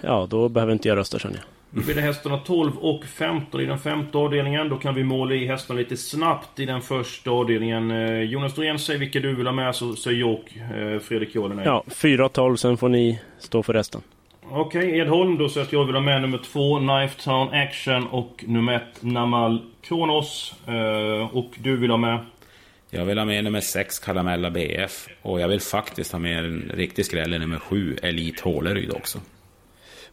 Ja, 0.00 0.26
då 0.30 0.48
behöver 0.48 0.72
inte 0.72 0.88
jag 0.88 0.96
rösta 0.96 1.18
känner 1.18 1.36
jag. 1.36 1.44
Då 1.70 1.80
blir 1.80 1.94
det 1.94 2.00
hästarna 2.00 2.38
12 2.38 2.78
och 2.78 3.04
15 3.04 3.60
i 3.60 3.64
den 3.64 3.78
femte 3.78 4.18
avdelningen. 4.18 4.68
Då 4.68 4.76
kan 4.76 4.94
vi 4.94 5.04
måla 5.04 5.34
i 5.34 5.46
hästarna 5.46 5.80
lite 5.80 5.96
snabbt 5.96 6.60
i 6.60 6.66
den 6.66 6.80
första 6.80 7.30
avdelningen. 7.30 7.90
Eh, 7.90 8.22
Jonas 8.22 8.54
Dorén, 8.54 8.78
säg 8.78 8.98
vilka 8.98 9.20
du 9.20 9.34
vill 9.34 9.46
ha 9.46 9.52
med 9.52 9.74
så 9.74 9.96
säger 9.96 10.20
jag 10.20 10.30
och 10.30 10.76
eh, 10.76 11.00
Fredrik 11.00 11.34
Jorden 11.34 11.60
Ja, 11.64 11.84
4-12, 11.86 12.56
sen 12.56 12.76
får 12.76 12.88
ni 12.88 13.20
stå 13.38 13.62
för 13.62 13.72
resten. 13.72 14.00
Okej, 14.50 14.86
okay, 14.86 14.98
Edholm. 14.98 15.38
Då 15.38 15.48
säger 15.48 15.66
att 15.66 15.72
jag 15.72 15.84
vill 15.84 15.94
ha 15.94 16.02
med 16.02 16.22
nummer 16.22 16.38
2, 16.38 16.78
Knife 16.78 17.22
Town 17.22 17.48
Action 17.54 18.06
och 18.06 18.44
nummer 18.46 18.72
1, 18.72 18.82
Namal 19.00 19.62
Kronos. 19.82 20.54
Eh, 20.66 21.36
och 21.36 21.50
du 21.58 21.76
vill 21.76 21.90
ha 21.90 21.96
med? 21.96 22.18
Jag 22.90 23.04
vill 23.04 23.18
ha 23.18 23.24
med 23.24 23.44
nummer 23.44 23.60
6, 23.60 23.98
Karamella 23.98 24.50
BF. 24.50 25.08
Och 25.22 25.40
jag 25.40 25.48
vill 25.48 25.60
faktiskt 25.60 26.12
ha 26.12 26.18
med 26.18 26.44
en 26.44 26.70
riktig 26.74 27.06
skräll 27.06 27.30
nummer 27.30 27.58
7, 27.58 27.96
Elite 28.02 28.42
Håleryd 28.44 28.92
också. 28.92 29.18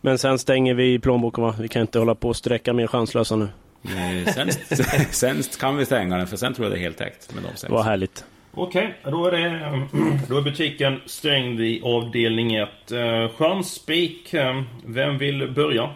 Men 0.05 0.17
sen 0.17 0.39
stänger 0.39 0.73
vi 0.73 0.99
plånboken 0.99 1.43
va? 1.43 1.55
Vi 1.59 1.67
kan 1.67 1.81
inte 1.81 1.99
hålla 1.99 2.15
på 2.15 2.29
och 2.29 2.35
sträcka 2.35 2.73
mer 2.73 2.87
chanslösa 2.87 3.35
nu. 3.35 3.47
Nej, 3.81 4.25
sen, 4.25 4.51
sen 5.11 5.43
kan 5.59 5.77
vi 5.77 5.85
stänga 5.85 6.17
den 6.17 6.27
för 6.27 6.37
sen 6.37 6.53
tror 6.53 6.65
jag 6.65 6.73
det 6.73 6.79
är 6.79 6.81
helt 6.81 6.97
täckt 6.97 7.33
med 7.33 7.43
de 7.43 7.57
sex. 7.57 7.71
Vad 7.71 7.85
härligt. 7.85 8.25
Okej, 8.51 8.93
då 9.03 9.25
är 9.25 9.31
det... 9.31 9.87
Då 10.29 10.37
är 10.37 10.41
butiken 10.41 11.01
stängd 11.05 11.61
i 11.61 11.81
avdelning 11.83 12.55
1. 12.55 12.69
Uh, 12.91 13.29
Chansspik, 13.37 14.33
uh, 14.33 14.61
vem 14.85 15.17
vill 15.17 15.51
börja? 15.51 15.89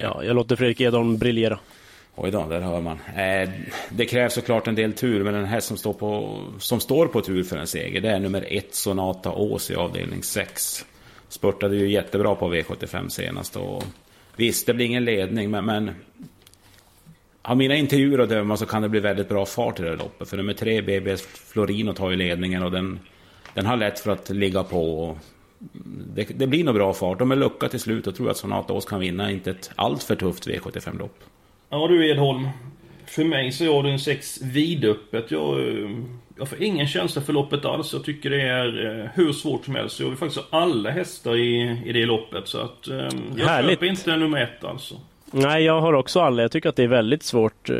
Ja, 0.00 0.24
jag 0.24 0.36
låter 0.36 0.56
Fredrik 0.56 0.80
Edholm 0.80 1.18
briljera. 1.18 1.58
Oj 2.14 2.30
då, 2.30 2.46
där 2.46 2.60
hör 2.60 2.80
man. 2.80 2.98
Eh, 3.16 3.50
det 3.90 4.06
krävs 4.06 4.34
såklart 4.34 4.66
en 4.66 4.74
del 4.74 4.92
tur, 4.92 5.24
men 5.24 5.34
den 5.34 5.44
här 5.44 5.60
som 5.60 5.76
står 5.76 5.92
på, 5.92 6.40
som 6.58 6.80
står 6.80 7.06
på 7.06 7.20
tur 7.20 7.42
för 7.42 7.56
en 7.56 7.66
seger, 7.66 8.00
det 8.00 8.10
är 8.10 8.18
nummer 8.18 8.44
1 8.48 8.74
Sonata 8.74 9.32
Ås 9.32 9.70
i 9.70 9.74
avdelning 9.74 10.22
6 10.22 10.84
spurtade 11.34 11.76
ju 11.76 11.90
jättebra 11.90 12.34
på 12.34 12.54
V75 12.54 13.08
senast. 13.08 13.56
Och 13.56 13.84
visst, 14.36 14.66
det 14.66 14.74
blir 14.74 14.86
ingen 14.86 15.04
ledning, 15.04 15.50
men, 15.50 15.64
men 15.64 15.90
av 17.42 17.56
mina 17.56 17.74
intervjuer 17.74 18.18
att 18.18 18.28
döma 18.28 18.56
så 18.56 18.66
kan 18.66 18.82
det 18.82 18.88
bli 18.88 19.00
väldigt 19.00 19.28
bra 19.28 19.46
fart 19.46 19.80
i 19.80 19.82
det 19.82 19.88
här 19.88 19.96
loppet. 19.96 20.28
För 20.28 20.36
nummer 20.36 20.52
tre, 20.52 20.82
BBS 20.82 21.22
Florino, 21.22 21.92
tar 21.92 22.10
ju 22.10 22.16
ledningen 22.16 22.62
och 22.62 22.70
den, 22.70 22.98
den 23.54 23.66
har 23.66 23.76
lätt 23.76 23.98
för 23.98 24.10
att 24.10 24.30
ligga 24.30 24.62
på. 24.62 25.16
Det, 26.14 26.24
det, 26.24 26.46
blir 26.46 26.64
nog 26.64 26.74
bra 26.74 26.92
fart. 26.92 27.18
De 27.18 27.30
är 27.30 27.36
lucka 27.36 27.68
till 27.68 27.80
slut 27.80 28.06
och 28.06 28.14
tror 28.14 28.30
att 28.30 28.36
Sonata 28.36 28.72
Ås 28.72 28.84
kan 28.84 29.00
vinna 29.00 29.30
inte 29.30 29.50
ett 29.50 29.70
alltför 29.74 30.16
tufft 30.16 30.46
V75-lopp. 30.46 31.18
Ja 31.70 31.88
du 31.88 32.10
Edholm. 32.10 32.48
För 33.06 33.24
mig 33.24 33.52
så 33.52 33.64
är 33.64 33.68
avdelning 33.68 33.98
6 33.98 34.40
vidöppet. 34.42 35.30
Jag, 35.30 35.60
jag 36.38 36.48
får 36.48 36.62
ingen 36.62 36.86
känsla 36.86 37.22
för 37.22 37.32
loppet 37.32 37.64
alls. 37.64 37.92
Jag 37.92 38.04
tycker 38.04 38.30
det 38.30 38.42
är 38.42 39.00
eh, 39.00 39.10
hur 39.14 39.32
svårt 39.32 39.64
som 39.64 39.74
helst. 39.74 40.00
Jag 40.00 40.08
vill 40.08 40.16
faktiskt 40.18 40.40
ha 40.50 40.58
alla 40.58 40.90
hästar 40.90 41.36
i, 41.36 41.80
i 41.84 41.92
det 41.92 42.06
loppet. 42.06 42.48
Så 42.48 42.58
att 42.58 42.88
eh, 42.88 42.96
jag 43.36 43.46
Härligt. 43.46 43.70
köper 43.70 43.86
inte 43.86 44.16
nummer 44.16 44.42
ett 44.42 44.64
alltså. 44.64 44.94
Nej, 45.30 45.64
jag 45.64 45.80
har 45.80 45.92
också 45.92 46.20
alla. 46.20 46.42
Jag 46.42 46.50
tycker 46.52 46.68
att 46.68 46.76
det 46.76 46.82
är 46.82 46.88
väldigt 46.88 47.22
svårt 47.22 47.70
eh, 47.70 47.76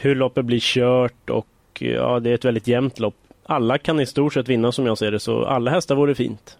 hur 0.00 0.14
loppet 0.14 0.44
blir 0.44 0.60
kört 0.60 1.30
och 1.30 1.46
ja, 1.78 2.20
det 2.20 2.30
är 2.30 2.34
ett 2.34 2.44
väldigt 2.44 2.66
jämnt 2.66 2.98
lopp. 2.98 3.14
Alla 3.44 3.78
kan 3.78 4.00
i 4.00 4.06
stort 4.06 4.34
sett 4.34 4.48
vinna 4.48 4.72
som 4.72 4.86
jag 4.86 4.98
ser 4.98 5.10
det, 5.10 5.20
så 5.20 5.44
alla 5.44 5.70
hästar 5.70 5.94
vore 5.94 6.14
fint. 6.14 6.56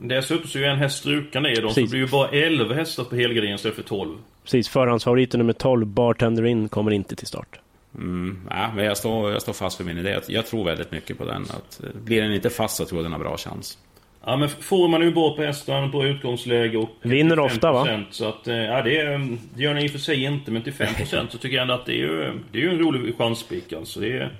Dessutom 0.00 0.48
så 0.48 0.58
är 0.58 0.62
en 0.62 0.78
häst 0.78 0.98
strukande 0.98 1.52
i 1.52 1.54
dem, 1.54 1.70
så 1.74 1.80
det 1.80 1.90
blir 1.90 2.00
ju 2.00 2.06
bara 2.08 2.28
11 2.28 2.74
hästar 2.74 3.04
på 3.04 3.16
helgardinen 3.16 3.54
istället 3.54 3.76
för 3.76 3.82
12. 3.82 4.16
Precis, 4.44 4.68
förhandsfavoriten 4.68 5.38
nummer 5.38 5.52
12, 5.52 5.86
Bartender 5.86 6.46
In, 6.46 6.68
kommer 6.68 6.90
inte 6.90 7.16
till 7.16 7.26
start. 7.26 7.60
Mm, 7.94 8.40
ja, 8.50 8.70
men 8.74 8.84
jag 8.84 8.96
står, 8.96 9.32
jag 9.32 9.42
står 9.42 9.52
fast 9.52 9.76
för 9.76 9.84
min 9.84 9.98
idé. 9.98 10.20
Jag- 10.28 10.46
tror 10.46 10.64
väldigt 10.64 10.92
mycket 10.92 11.18
på 11.18 11.24
den. 11.24 11.42
Att, 11.42 11.80
eh, 11.84 11.90
blir 12.04 12.22
den 12.22 12.32
inte 12.34 12.50
fast 12.50 12.76
så 12.76 12.84
tror 12.84 12.98
jag 12.98 13.04
den 13.04 13.12
har 13.12 13.18
bra 13.20 13.36
chans. 13.36 13.78
Ja 14.24 14.36
men 14.36 14.48
får 14.48 14.88
man 14.88 15.02
ju 15.02 15.12
bra 15.12 15.36
på 15.36 15.42
hästen, 15.42 15.90
på 15.92 16.04
utgångsläge 16.04 16.78
och... 16.78 16.90
Vinner 17.02 17.36
5%, 17.36 17.40
ofta, 17.46 17.72
va? 17.72 18.04
Så 18.10 18.28
att, 18.28 18.48
eh, 18.48 18.54
ja 18.56 18.82
det, 18.82 18.98
är, 19.00 19.18
det 19.54 19.62
gör 19.62 19.74
den 19.74 19.82
i 19.82 19.86
och 19.86 19.90
för 19.90 19.98
sig 19.98 20.24
inte, 20.24 20.50
men 20.50 20.62
till 20.62 20.72
5% 20.72 21.26
så 21.30 21.38
tycker 21.38 21.56
jag 21.56 21.62
ändå 21.62 21.74
att 21.74 21.86
det 21.86 21.92
är 21.92 21.96
ju, 21.96 22.32
det 22.52 22.58
är 22.58 22.62
ju 22.62 22.70
en 22.70 22.78
rolig 22.78 23.16
chanspik 23.18 23.72
alltså. 23.72 24.00
Det 24.00 24.12
är, 24.12 24.32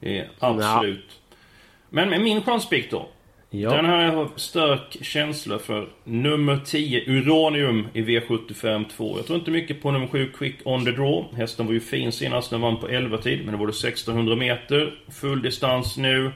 det 0.00 0.18
är 0.18 0.28
absolut. 0.38 1.20
Men 1.90 2.10
med 2.10 2.20
min 2.20 2.42
chanspik 2.42 2.90
då. 2.90 3.08
Ja. 3.52 3.70
Den 3.70 3.84
här 3.84 4.12
har 4.12 4.28
stark 4.36 4.96
känsla 5.00 5.58
för 5.58 5.88
nummer 6.04 6.60
10, 6.64 7.04
Uranium 7.06 7.88
i 7.92 8.02
V75 8.02 8.84
2. 8.96 9.16
Jag 9.16 9.26
tror 9.26 9.38
inte 9.38 9.50
mycket 9.50 9.82
på 9.82 9.90
nummer 9.90 10.06
7, 10.06 10.32
Quick 10.38 10.54
on 10.64 10.84
the 10.84 10.90
Draw. 10.90 11.36
Hästen 11.36 11.66
var 11.66 11.72
ju 11.72 11.80
fin 11.80 12.12
senast, 12.12 12.50
den 12.50 12.60
vann 12.60 12.76
på 12.76 12.88
11 12.88 13.18
tid, 13.18 13.44
men 13.44 13.52
det 13.52 13.58
var 13.58 13.66
det 13.66 13.70
1600 13.70 14.36
meter. 14.36 14.94
Full 15.08 15.42
distans 15.42 15.96
nu. 15.96 16.32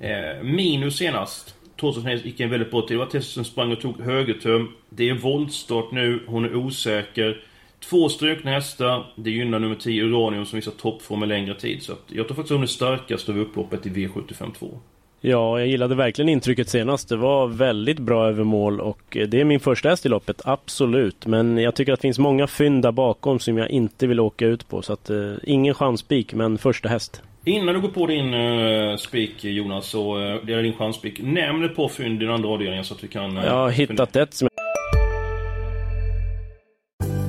Eh, 0.00 0.42
minus 0.42 0.96
senast. 0.96 1.54
Trots 1.80 1.98
att 1.98 2.04
hon 2.04 2.16
gick 2.16 2.40
en 2.40 2.50
väldigt 2.50 2.70
bra 2.70 2.80
tid. 2.80 2.90
Det 2.90 2.98
var 2.98 3.06
ett 3.06 3.12
häst 3.12 3.32
som 3.32 3.44
sprang 3.44 3.72
och 3.72 3.80
tog 3.80 4.00
högertöm. 4.00 4.72
Det 4.88 5.08
är 5.08 5.14
voltstart 5.14 5.92
nu, 5.92 6.22
hon 6.26 6.44
är 6.44 6.54
osäker. 6.54 7.44
Två 7.90 8.08
strukna 8.08 8.50
hästar. 8.50 9.12
Det 9.16 9.30
gynnar 9.30 9.58
nummer 9.58 9.74
10 9.74 10.02
Uranium 10.02 10.46
som 10.46 10.56
visar 10.56 10.72
toppform 10.72 11.22
en 11.22 11.28
längre 11.28 11.54
tid. 11.54 11.82
Så 11.82 11.92
att 11.92 12.04
jag 12.06 12.26
tror 12.26 12.36
faktiskt 12.36 12.52
hon 12.52 12.62
är 12.62 12.66
starkast 12.66 13.28
av 13.28 13.38
upploppet 13.38 13.86
i 13.86 13.90
V75 13.90 14.52
2. 14.58 14.80
Ja, 15.22 15.58
jag 15.58 15.68
gillade 15.68 15.94
verkligen 15.94 16.28
intrycket 16.28 16.68
senast. 16.68 17.08
Det 17.08 17.16
var 17.16 17.46
väldigt 17.46 17.98
bra 17.98 18.28
över 18.28 18.44
mål 18.44 18.80
och 18.80 19.16
eh, 19.16 19.28
det 19.28 19.40
är 19.40 19.44
min 19.44 19.60
första 19.60 19.88
häst 19.88 20.06
i 20.06 20.08
loppet, 20.08 20.42
absolut. 20.44 21.26
Men 21.26 21.58
jag 21.58 21.74
tycker 21.74 21.92
att 21.92 21.98
det 21.98 22.02
finns 22.02 22.18
många 22.18 22.46
fynd 22.46 22.82
där 22.82 22.92
bakom 22.92 23.38
som 23.38 23.58
jag 23.58 23.70
inte 23.70 24.06
vill 24.06 24.20
åka 24.20 24.46
ut 24.46 24.68
på. 24.68 24.82
Så 24.82 24.92
att 24.92 25.10
eh, 25.10 25.32
ingen 25.42 25.74
chanspik, 25.74 26.34
men 26.34 26.58
första 26.58 26.88
häst. 26.88 27.22
Innan 27.44 27.74
du 27.74 27.80
går 27.80 27.88
på 27.88 28.06
din 28.06 28.34
uh, 28.34 28.96
spik 28.96 29.44
Jonas, 29.44 29.86
så 29.86 30.18
uh, 30.18 30.44
det 30.46 30.52
är 30.52 30.62
din 30.62 30.72
chanspik. 30.72 31.20
Nämn 31.22 31.64
ett 31.64 31.76
par 31.76 31.88
fynd 31.88 32.22
i 32.22 32.24
den 32.24 32.34
andra 32.34 32.48
avdelningen 32.48 32.84
så 32.84 32.94
att 32.94 33.04
vi 33.04 33.08
kan... 33.08 33.36
Uh, 33.36 33.44
Jag 33.44 33.54
har 33.54 33.70
hittat 33.70 34.16
ett 34.16 34.34
som 34.34 34.48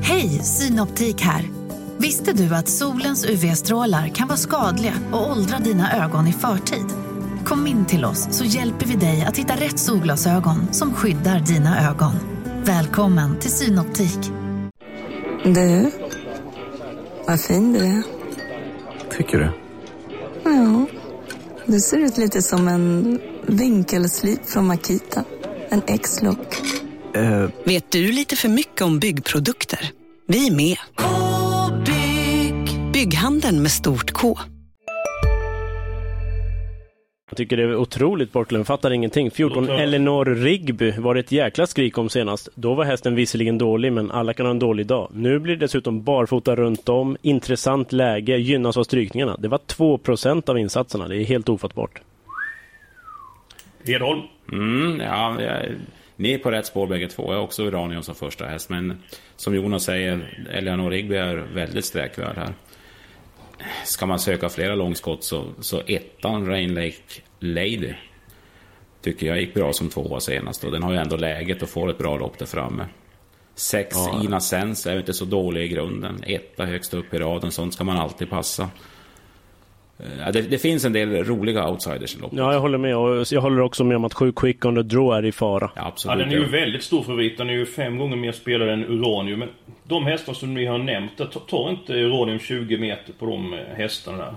Hej, 0.03 0.29
Synoptik 0.29 1.21
här. 1.21 1.43
Visste 1.99 2.33
du 2.33 2.55
att 2.55 2.67
solens 2.67 3.29
UV-strålar 3.29 4.07
kan 4.07 4.27
vara 4.27 4.37
skadliga 4.37 4.93
och 5.11 5.31
åldra 5.31 5.57
dina 5.57 6.05
ögon 6.05 6.27
i 6.27 6.33
förtid? 6.33 7.10
Kom 7.45 7.67
in 7.67 7.85
till 7.85 8.05
oss 8.05 8.27
så 8.31 8.43
hjälper 8.45 8.85
vi 8.85 8.95
dig 8.95 9.25
att 9.27 9.37
hitta 9.37 9.55
rätt 9.55 9.79
solglasögon 9.79 10.73
som 10.73 10.93
skyddar 10.93 11.39
dina 11.39 11.89
ögon. 11.89 12.11
Välkommen 12.63 13.39
till 13.39 13.51
Synoptik. 13.51 14.19
Du, 15.43 15.91
vad 17.27 17.41
fin 17.41 17.73
du 17.73 17.79
är. 17.79 18.03
Tycker 19.17 19.37
du? 19.39 19.51
Ja, 20.43 20.85
du 21.65 21.79
ser 21.79 21.97
ut 21.97 22.17
lite 22.17 22.41
som 22.41 22.67
en 22.67 23.19
vinkelslip 23.47 24.45
från 24.49 24.67
Makita. 24.67 25.23
En 25.69 25.81
X-look. 25.87 26.61
Eh, 27.15 27.49
Vet 27.65 27.91
du 27.91 28.11
lite 28.11 28.35
för 28.35 28.49
mycket 28.49 28.81
om 28.81 28.99
byggprodukter? 28.99 29.91
Vi 30.27 30.47
är 30.47 30.51
med. 30.55 30.77
-bygg. 30.97 32.91
Bygghandeln 32.93 33.61
med 33.61 33.71
stort 33.71 34.11
K. 34.11 34.37
Jag 37.31 37.37
tycker 37.37 37.57
det 37.57 37.63
är 37.63 37.75
otroligt 37.75 38.31
bortglömt, 38.31 38.67
fattar 38.67 38.91
ingenting. 38.91 39.31
14 39.31 39.63
Låt 39.63 39.69
höra. 39.69 39.83
Elinor 39.83 40.25
Rigby 40.25 40.91
var 40.91 41.13
det 41.13 41.19
ett 41.19 41.31
jäkla 41.31 41.67
skrik 41.67 41.97
om 41.97 42.09
senast. 42.09 42.49
Då 42.55 42.73
var 42.73 42.85
hästen 42.85 43.15
visserligen 43.15 43.57
dålig, 43.57 43.93
men 43.93 44.11
alla 44.11 44.33
kan 44.33 44.45
ha 44.45 44.51
en 44.51 44.59
dålig 44.59 44.85
dag. 44.85 45.09
Nu 45.13 45.39
blir 45.39 45.55
det 45.55 45.65
dessutom 45.65 46.03
barfota 46.03 46.55
runt 46.55 46.89
om, 46.89 47.17
intressant 47.21 47.91
läge, 47.91 48.37
gynnas 48.37 48.77
av 48.77 48.83
strykningarna. 48.83 49.37
Det 49.39 49.47
var 49.47 49.57
2% 49.57 50.49
av 50.49 50.59
insatserna, 50.59 51.07
det 51.07 51.17
är 51.17 51.23
helt 51.23 51.49
ofattbart. 51.49 52.01
Edholm. 53.85 54.21
Mm, 54.51 54.99
ja, 54.99 55.41
jag, 55.41 55.65
ni 56.15 56.33
är 56.33 56.37
på 56.37 56.51
rätt 56.51 56.65
spår 56.65 56.87
bägge 56.87 57.07
två. 57.07 57.23
Jag 57.27 57.37
har 57.37 57.43
också 57.43 57.63
Uranium 57.63 58.03
som 58.03 58.15
första 58.15 58.45
häst. 58.45 58.69
Men 58.69 59.03
som 59.35 59.55
Jonas 59.55 59.83
säger, 59.83 60.45
Eleanor 60.51 60.91
Rigby 60.91 61.15
är 61.15 61.35
väldigt 61.35 61.85
sträckvärd 61.85 62.37
här. 62.37 62.53
Ska 63.85 64.05
man 64.05 64.19
söka 64.19 64.49
flera 64.49 64.75
långskott 64.75 65.23
så, 65.23 65.45
så 65.59 65.81
ettan 65.87 66.47
Rain 66.47 66.73
Lake 66.73 67.21
Lady 67.39 67.93
tycker 69.01 69.27
jag 69.27 69.41
gick 69.41 69.53
bra 69.53 69.73
som 69.73 69.89
tvåa 69.89 70.19
senast. 70.19 70.63
Och 70.63 70.71
den 70.71 70.83
har 70.83 70.91
ju 70.91 70.97
ändå 70.97 71.15
läget 71.15 71.61
och 71.61 71.69
får 71.69 71.89
ett 71.89 71.97
bra 71.97 72.17
lopp 72.17 72.37
där 72.37 72.45
framme. 72.45 72.85
Sex 73.55 73.95
Ja. 73.95 74.21
Ina 74.23 74.39
Sens 74.39 74.87
är 74.87 74.93
ju 74.93 74.99
inte 74.99 75.13
så 75.13 75.25
dålig 75.25 75.63
i 75.63 75.67
grunden. 75.67 76.23
Etta 76.23 76.65
högst 76.65 76.93
upp 76.93 77.13
i 77.13 77.19
raden, 77.19 77.51
sånt 77.51 77.73
ska 77.73 77.83
man 77.83 77.97
alltid 77.97 78.29
passa. 78.29 78.69
Eh, 80.01 80.31
Det, 80.33 80.41
det 80.41 80.57
finns 80.57 80.85
en 80.85 80.93
del 80.93 81.23
roliga 81.23 81.69
outsiders 81.69 82.15
i 82.15 82.19
loppet. 82.19 82.37
Ja, 82.37 82.53
jag 82.53 82.59
håller 82.59 82.77
med. 82.77 82.97
Och 82.97 83.25
jag 83.31 83.41
håller 83.41 83.61
också 83.61 83.83
med 83.83 83.97
om 83.97 84.05
att 84.05 84.13
7 84.13 84.31
Quick 84.31 84.65
on 84.65 84.75
the 84.75 84.81
Draw 84.81 85.17
är 85.17 85.25
i 85.25 85.31
fara. 85.31 85.71
Ja, 85.75 85.85
absolut. 85.85 86.19
den 86.19 86.29
är 86.29 86.33
ju 86.33 86.45
väldigt 86.45 86.83
stor 86.83 87.03
favorit. 87.03 87.37
Den 87.37 87.49
är 87.49 87.53
ju 87.53 87.65
fem 87.65 87.97
gånger 87.97 88.15
mer 88.15 88.31
spelad 88.31 88.69
än 88.69 88.83
Uranium. 88.85 89.39
Men 89.39 89.49
de 89.83 90.05
hästar 90.05 90.33
som 90.33 90.53
ni 90.53 90.65
har 90.65 90.77
nämnt, 90.77 91.11
tar 91.49 91.69
inte 91.69 91.93
Uranium 91.93 92.39
20 92.39 92.77
meter 92.77 93.13
på 93.13 93.25
de 93.25 93.53
eh, 93.53 93.59
hästarna 93.75 94.17
där? 94.17 94.33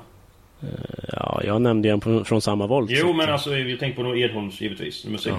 Ja, 1.13 1.41
jag 1.45 1.63
nämnde 1.63 1.89
en 1.91 2.25
från 2.25 2.41
samma 2.41 2.67
volt. 2.67 2.91
Jo, 2.91 3.13
men 3.13 3.29
alltså 3.31 3.51
vi 3.51 3.77
tänker 3.79 4.03
på 4.05 4.17
Edholms 4.17 4.61
givetvis. 4.61 5.05
Nummer 5.05 5.19
6. 5.19 5.37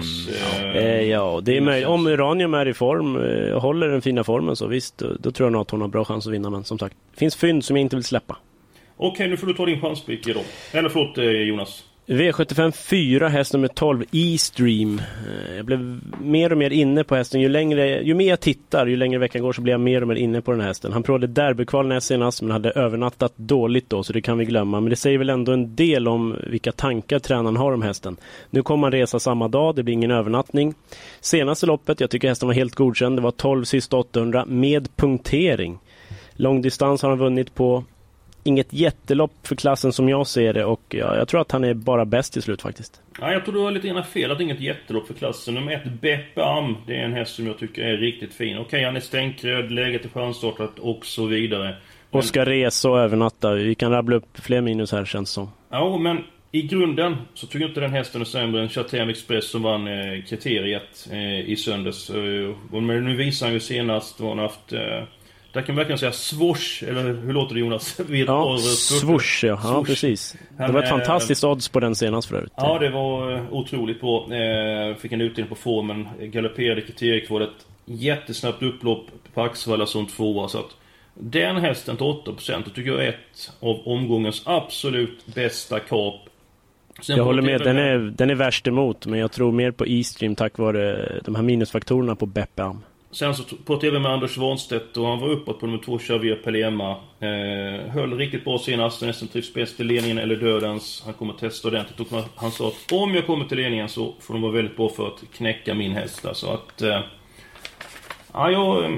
Eh, 0.74 1.02
ja, 1.02 1.40
det 1.42 1.56
är 1.56 1.60
möjligt. 1.60 1.88
Om 1.88 2.06
Uranium 2.06 2.54
är 2.54 2.68
i 2.68 2.74
form, 2.74 3.16
eh, 3.16 3.60
håller 3.60 3.88
den 3.88 4.02
fina 4.02 4.24
formen 4.24 4.56
så 4.56 4.66
visst, 4.66 4.98
då, 4.98 5.06
då 5.20 5.30
tror 5.30 5.46
jag 5.46 5.52
nog 5.52 5.60
att 5.60 5.70
hon 5.70 5.80
har 5.80 5.88
bra 5.88 6.04
chans 6.04 6.26
att 6.26 6.32
vinna. 6.32 6.50
Men 6.50 6.64
som 6.64 6.78
sagt, 6.78 6.96
det 7.12 7.18
finns 7.18 7.36
fynd 7.36 7.64
som 7.64 7.76
jag 7.76 7.80
inte 7.82 7.96
vill 7.96 8.04
släppa. 8.04 8.36
Okej, 8.96 9.28
nu 9.28 9.36
får 9.36 9.46
du 9.46 9.54
ta 9.54 9.66
din 9.66 9.80
chans 9.80 10.06
Bicke 10.06 10.32
då. 10.32 10.40
Eller 10.78 10.88
förlåt 10.88 11.18
eh, 11.18 11.24
Jonas. 11.24 11.84
V75 12.06 12.70
4, 12.70 13.28
häst 13.28 13.52
nummer 13.52 13.68
12, 13.68 14.04
E-Stream. 14.12 14.98
Eh, 14.98 15.56
jag 15.56 15.64
blev 15.64 16.00
mer 16.20 16.52
och 16.52 16.58
mer 16.58 16.70
inne 16.70 17.04
på 17.04 17.16
hästen. 17.16 17.40
Ju, 17.40 17.48
längre, 17.48 18.02
ju 18.02 18.14
mer 18.14 18.28
jag 18.28 18.40
tittar, 18.40 18.86
ju 18.86 18.96
längre 18.96 19.18
veckan 19.18 19.42
går 19.42 19.52
så 19.52 19.62
blir 19.62 19.72
jag 19.72 19.80
mer 19.80 20.02
och 20.02 20.08
mer 20.08 20.14
inne 20.14 20.40
på 20.40 20.50
den 20.50 20.60
här 20.60 20.68
hästen. 20.68 20.92
Han 20.92 21.02
provade 21.02 21.26
derbykval 21.26 21.86
näst 21.86 22.06
senast 22.06 22.42
men 22.42 22.50
hade 22.50 22.70
övernattat 22.70 23.32
dåligt 23.36 23.90
då 23.90 24.02
så 24.02 24.12
det 24.12 24.20
kan 24.20 24.38
vi 24.38 24.44
glömma. 24.44 24.80
Men 24.80 24.90
det 24.90 24.96
säger 24.96 25.18
väl 25.18 25.30
ändå 25.30 25.52
en 25.52 25.76
del 25.76 26.08
om 26.08 26.36
vilka 26.46 26.72
tankar 26.72 27.18
tränaren 27.18 27.56
har 27.56 27.72
om 27.72 27.82
hästen. 27.82 28.16
Nu 28.50 28.62
kommer 28.62 28.82
han 28.86 28.92
resa 28.92 29.20
samma 29.20 29.48
dag, 29.48 29.76
det 29.76 29.82
blir 29.82 29.94
ingen 29.94 30.10
övernattning. 30.10 30.74
Senaste 31.20 31.66
loppet, 31.66 32.00
jag 32.00 32.10
tycker 32.10 32.28
hästen 32.28 32.48
var 32.48 32.54
helt 32.54 32.74
godkänd. 32.74 33.18
Det 33.18 33.22
var 33.22 33.30
12 33.30 33.64
sista 33.64 33.96
800 33.96 34.44
med 34.46 34.96
punktering. 34.96 35.78
Långdistans 36.32 37.02
har 37.02 37.08
han 37.08 37.18
vunnit 37.18 37.54
på. 37.54 37.84
Inget 38.46 38.72
jättelopp 38.72 39.32
för 39.42 39.56
klassen 39.56 39.92
som 39.92 40.08
jag 40.08 40.26
ser 40.26 40.52
det 40.52 40.64
och 40.64 40.82
ja, 40.88 41.16
jag 41.16 41.28
tror 41.28 41.40
att 41.40 41.52
han 41.52 41.64
är 41.64 41.74
bara 41.74 42.04
bäst 42.04 42.32
till 42.32 42.42
slut 42.42 42.62
faktiskt. 42.62 43.00
Ja, 43.20 43.32
jag 43.32 43.44
tror 43.44 43.54
du 43.54 43.60
har 43.60 43.70
lite 43.70 43.88
grann 43.88 44.04
fel 44.04 44.30
att 44.30 44.38
det 44.38 44.42
är 44.42 44.44
inget 44.44 44.60
jättelopp 44.60 45.06
för 45.06 45.14
klassen. 45.14 45.54
Nummer 45.54 45.72
ett, 45.72 46.00
Beppe 46.00 46.44
Am. 46.44 46.76
Det 46.86 46.96
är 46.96 47.04
en 47.04 47.12
häst 47.12 47.34
som 47.34 47.46
jag 47.46 47.58
tycker 47.58 47.82
är 47.82 47.96
riktigt 47.96 48.34
fin. 48.34 48.58
Okej, 48.58 48.84
han 48.84 48.96
är 48.96 49.00
stänkröd, 49.00 49.72
läget 49.72 50.04
är 50.04 50.08
chansartat 50.08 50.78
och 50.78 51.06
så 51.06 51.26
vidare. 51.26 51.76
Och 52.10 52.24
ska 52.24 52.44
resa 52.44 52.90
och 52.90 52.98
övernatta. 52.98 53.54
Vi 53.54 53.74
kan 53.74 53.90
rabbla 53.90 54.16
upp 54.16 54.38
fler 54.38 54.60
minus 54.60 54.92
här 54.92 55.04
känns 55.04 55.30
som. 55.30 55.50
Ja, 55.70 55.98
men 55.98 56.24
i 56.52 56.62
grunden 56.62 57.16
så 57.34 57.46
tycker 57.46 57.60
jag 57.60 57.70
inte 57.70 57.80
den 57.80 57.92
hästen 57.92 58.20
är 58.20 58.24
sämre 58.24 58.62
än 58.62 58.68
Chatham 58.68 59.08
Express 59.08 59.50
som 59.50 59.62
vann 59.62 59.88
eh, 59.88 60.24
kriteriet 60.28 61.08
eh, 61.12 61.40
i 61.40 61.56
söndags. 61.56 62.10
Eh, 62.10 62.54
men 62.70 63.04
nu 63.04 63.16
visar 63.16 63.46
han 63.46 63.54
ju 63.54 63.60
senast 63.60 64.20
vad 64.20 64.28
han 64.28 64.38
haft... 64.38 64.72
Eh, 64.72 65.02
där 65.52 65.62
kan 65.62 65.74
man 65.74 65.76
verkligen 65.76 65.98
säga 65.98 66.12
swoosh, 66.12 66.84
eller 66.88 67.02
hur 67.02 67.32
låter 67.32 67.54
det 67.54 67.60
Jonas? 67.60 68.00
Vid 68.08 68.22
ett 68.22 68.28
Ja, 68.28 68.58
swoosh 68.58 69.46
ja. 69.46 69.60
ja 69.64 69.84
precis. 69.86 70.36
Han 70.58 70.66
Det 70.66 70.72
var 70.72 70.82
ett 70.82 70.88
fantastiskt 70.88 71.44
odds 71.44 71.68
på 71.68 71.80
den 71.80 71.94
senast 71.94 72.28
för 72.28 72.36
övrigt. 72.36 72.52
Ja, 72.56 72.78
det 72.78 72.90
var 72.90 73.32
eh, 73.32 73.52
otroligt 73.52 74.00
bra. 74.00 74.34
Eh, 74.34 74.96
fick 74.96 75.12
en 75.12 75.20
utdelning 75.20 75.48
på 75.48 75.54
formen. 75.54 76.08
Galopperade 76.20 76.80
kriteriekvalet. 76.80 77.50
Jättesnabbt 77.84 78.62
upplopp 78.62 79.06
på 79.34 79.42
Axevalla 79.42 79.86
som 79.86 80.06
tvåa. 80.06 80.48
Så 80.48 80.58
att 80.58 80.76
den 81.14 81.56
hästen 81.56 81.96
till 81.96 82.06
8% 82.06 82.62
det 82.64 82.70
tycker 82.70 82.90
jag 82.90 83.04
är 83.04 83.08
ett 83.08 83.52
av 83.60 83.80
omgångens 83.84 84.42
absolut 84.44 85.26
bästa 85.34 85.80
kap. 85.80 86.14
Sen 87.02 87.16
Jag 87.16 87.24
håller 87.24 87.42
med, 87.42 87.60
den 87.60 87.78
är, 87.78 87.98
den 87.98 88.30
är 88.30 88.34
värst 88.34 88.66
emot 88.66 89.06
men 89.06 89.18
jag 89.18 89.32
tror 89.32 89.52
mer 89.52 89.70
på 89.70 89.86
E-stream 89.86 90.34
tack 90.34 90.58
vare 90.58 91.12
de 91.24 91.34
här 91.34 91.42
minusfaktorerna 91.42 92.16
på 92.16 92.26
Beppe 92.26 92.62
Am. 92.62 92.82
Sen 93.16 93.34
så 93.34 93.42
på 93.64 93.76
TV 93.76 93.98
med 93.98 94.12
Anders 94.12 94.34
Svanstedt 94.34 94.96
och 94.96 95.06
han 95.06 95.18
var 95.20 95.28
uppåt 95.28 95.60
på 95.60 95.66
nummer 95.66 95.82
två 95.84 95.98
Xavier 95.98 96.36
Pelema. 96.36 96.90
Eh, 97.20 97.90
höll 97.92 98.18
riktigt 98.18 98.44
bra 98.44 98.58
senast, 98.58 99.02
nästan 99.02 99.28
trivs 99.28 99.54
bäst 99.54 99.80
i 99.80 99.84
ledningen 99.84 100.18
eller 100.18 100.36
dödens. 100.36 101.02
Han 101.04 101.14
kommer 101.14 101.32
testa 101.34 101.68
ordentligt 101.68 102.12
och 102.12 102.24
han 102.36 102.50
sa 102.50 102.68
att 102.68 102.92
om 102.92 103.14
jag 103.14 103.26
kommer 103.26 103.44
till 103.44 103.56
ledningen 103.56 103.88
så 103.88 104.14
får 104.20 104.34
de 104.34 104.42
vara 104.42 104.52
väldigt 104.52 104.76
bra 104.76 104.88
för 104.88 105.06
att 105.06 105.22
knäcka 105.36 105.74
min 105.74 105.92
häst. 105.92 106.26
Så 106.32 106.50
att... 106.50 106.82
Eh, 106.82 107.00
ja, 108.32 108.50
jag... 108.50 108.84
eh, 108.84 108.90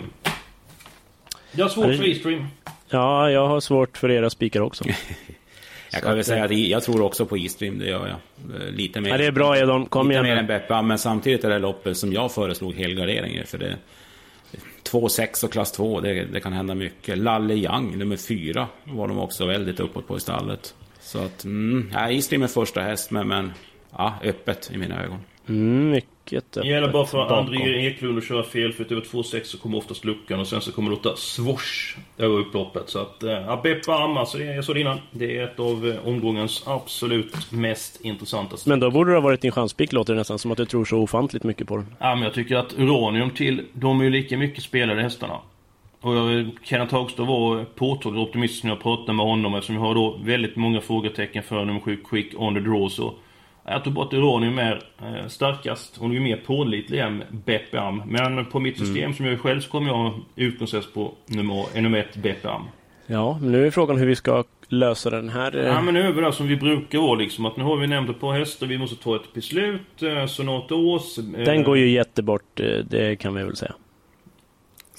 Jag 1.53 1.65
har 1.65 1.71
svårt 1.71 1.97
för 1.97 2.09
E-stream. 2.09 2.47
Ja, 2.91 3.31
jag 3.31 3.47
har 3.49 3.61
svårt 3.61 3.99
för 3.99 4.11
era 4.11 4.31
spikar 4.31 4.61
också. 4.61 4.85
Jag 5.93 6.03
kan 6.03 6.15
väl 6.15 6.25
säga 6.25 6.45
att 6.45 6.53
jag 6.59 6.83
tror 6.83 7.03
också 7.03 7.27
på 7.27 7.39
E-stream, 7.39 7.79
det 7.79 7.87
gör 7.87 8.07
jag. 8.09 8.17
Eh, 8.63 8.71
Lite 8.71 9.01
mer. 9.01 9.11
Ja, 9.11 9.17
det 9.19 9.27
är 9.27 9.33
bra 9.33 9.59
Edon, 9.59 9.87
kom 9.87 10.09
lite 10.09 10.15
igen 10.15 10.27
mer 10.35 10.37
än 10.37 10.47
Beppa, 10.47 10.83
men 10.83 10.99
samtidigt 10.99 11.45
är 11.45 11.51
det 11.51 11.59
loppet 11.59 11.97
som 11.97 12.13
jag 12.13 12.33
föreslog 12.33 12.75
helgardering 12.75 13.47
för 13.47 13.59
det 13.59 13.77
2-6 14.93 15.45
och 15.45 15.53
klass 15.53 15.73
2, 15.73 16.01
det, 16.01 16.25
det 16.25 16.41
kan 16.41 16.53
hända 16.53 16.75
mycket. 16.75 17.19
Lalle 17.19 17.55
Young, 17.55 17.99
nummer 17.99 18.17
4, 18.17 18.69
var 18.85 19.09
de 19.09 19.19
också 19.19 19.47
väldigt 19.47 19.81
uppåt 19.81 20.09
på 20.09 20.17
i 20.17 20.21
stallet. 20.21 20.75
Så 21.01 21.19
att, 21.19 21.45
mm, 21.45 21.91
ja, 21.93 22.11
är 22.43 22.49
första 22.49 22.81
häst, 22.81 23.11
men, 23.11 23.29
men 23.29 23.53
ja, 23.91 24.15
öppet 24.23 24.71
i 24.75 24.79
mina 24.79 25.05
ögon. 25.05 25.19
Mm, 25.49 25.91
mycket 25.91 26.18
det 26.63 26.69
gäller 26.69 26.89
bara 26.89 27.07
för 27.07 27.19
bakom. 27.19 27.39
André 27.39 27.87
Eklund 27.87 28.19
att 28.19 28.25
köra 28.25 28.43
fel 28.43 28.73
för 28.73 28.85
över 28.85 29.03
2,6 29.03 29.43
så 29.45 29.59
kommer 29.59 29.79
oftast 29.79 30.05
luckan 30.05 30.41
och 30.41 30.47
sen 30.47 30.61
så 30.61 30.73
kommer 30.73 30.91
det 30.91 30.97
låta 30.97 31.17
swosh 31.17 31.97
över 32.19 32.39
upploppet. 32.39 32.89
Så 32.89 32.99
att, 32.99 33.23
eh, 33.23 33.31
ja, 33.31 33.61
Beppa 33.63 33.95
Amma, 33.95 34.27
så 34.27 34.39
det, 34.39 34.45
jag 34.45 34.65
sa 34.65 34.75
det 34.75 34.81
innan, 34.81 34.99
det 35.11 35.39
är 35.39 35.45
ett 35.45 35.61
av 35.61 35.89
eh, 35.89 36.09
omgångens 36.09 36.63
absolut 36.67 37.53
mest 37.53 38.01
intressanta 38.01 38.57
Men 38.67 38.81
då 38.81 38.91
borde 38.91 39.11
det 39.11 39.17
ha 39.17 39.21
varit 39.21 39.41
din 39.41 39.53
chanspik 39.53 39.93
låter 39.93 40.13
det 40.13 40.19
nästan 40.19 40.39
som 40.39 40.51
att 40.51 40.59
du 40.59 40.67
tror 40.67 40.85
så 40.85 40.99
ofantligt 40.99 41.45
mycket 41.45 41.69
på 41.69 41.77
den. 41.77 41.87
Ja, 41.99 42.15
men 42.15 42.25
jag 42.25 42.35
tycker 42.35 42.57
att 42.57 42.79
Uranium 42.79 43.31
till, 43.31 43.65
de 43.73 44.01
är 44.01 44.05
ju 44.05 44.11
lika 44.11 44.37
mycket 44.37 44.63
spelade 44.63 45.03
hästarna. 45.03 45.41
Och 46.01 46.17
jag, 46.17 46.51
Kenneth 46.63 46.95
Hagstad 46.95 47.25
var 47.25 47.65
påtagligt 47.65 48.29
optimistisk 48.29 48.65
när 48.65 48.71
jag 48.71 48.83
pratade 48.83 49.13
med 49.13 49.27
honom 49.27 49.55
eftersom 49.55 49.75
jag 49.75 49.83
har 49.83 49.95
då 49.95 50.19
väldigt 50.23 50.57
många 50.57 50.81
frågetecken 50.81 51.43
för 51.43 51.65
nummer 51.65 51.81
7 51.81 51.97
Quick 52.11 52.35
on 52.37 52.55
the 52.55 52.61
draw 52.61 52.89
så 52.89 53.15
jag 53.71 53.85
tror 53.85 53.93
bara 53.93 54.07
att 54.07 54.13
Uranium 54.15 54.59
är 54.59 54.83
eh, 55.03 55.27
starkast. 55.29 55.97
Hon 55.99 56.11
är 56.11 56.15
ju 56.15 56.21
mer 56.21 56.37
pålitlig 56.47 56.99
än 57.01 57.23
Beppe 57.45 57.81
Am. 57.81 58.03
Men 58.07 58.47
på 58.47 58.61
mitt 58.61 58.79
system 58.79 58.97
Mm. 59.05 59.15
som 59.15 59.25
jag 59.25 59.35
är 59.35 59.39
själv 59.39 59.61
så 59.61 59.71
kommer 59.71 59.89
jag 59.89 60.13
utgångsätt 60.37 60.95
på 60.95 61.15
nummer, 61.27 61.67
eh, 61.75 61.83
nummer 61.83 61.99
ett 61.99 62.17
Beppe 62.17 62.49
Am. 62.51 62.63
Ja, 63.07 63.39
men 63.43 63.53
nu 63.53 63.67
är 63.67 63.71
frågan 63.71 63.97
hur 63.99 64.07
vi 64.07 64.17
ska 64.17 64.45
lösa 64.69 65.11
den 65.11 65.29
här. 65.29 65.57
eh, 65.57 65.65
Ja 65.67 65.81
men 65.81 65.95
nu 65.95 66.01
är 66.03 66.13
vi 66.13 66.21
där 66.21 66.31
som 66.31 66.49
vi 66.49 66.57
brukar 66.57 66.99
vara 66.99 67.15
liksom 67.15 67.45
att 67.47 67.57
nu 67.57 67.65
har 67.65 67.77
vi 67.77 67.87
nämnt 67.87 68.11
ett 68.11 68.21
par 68.21 68.33
hästar, 68.39 68.67
vi 68.67 68.79
måste 68.79 68.97
ta 69.05 69.17
ett 69.17 69.33
beslut, 69.35 70.03
eh, 70.03 70.27
Sonata 70.27 70.75
Ås... 70.75 71.19
eh, 71.19 71.25
Den 71.45 71.63
går 71.63 71.79
ju 71.79 71.91
jättebort, 71.91 72.61
eh, 72.61 72.67
det 72.91 73.17
kan 73.17 73.35
vi 73.35 73.43
väl 73.45 73.57
säga. 73.57 73.73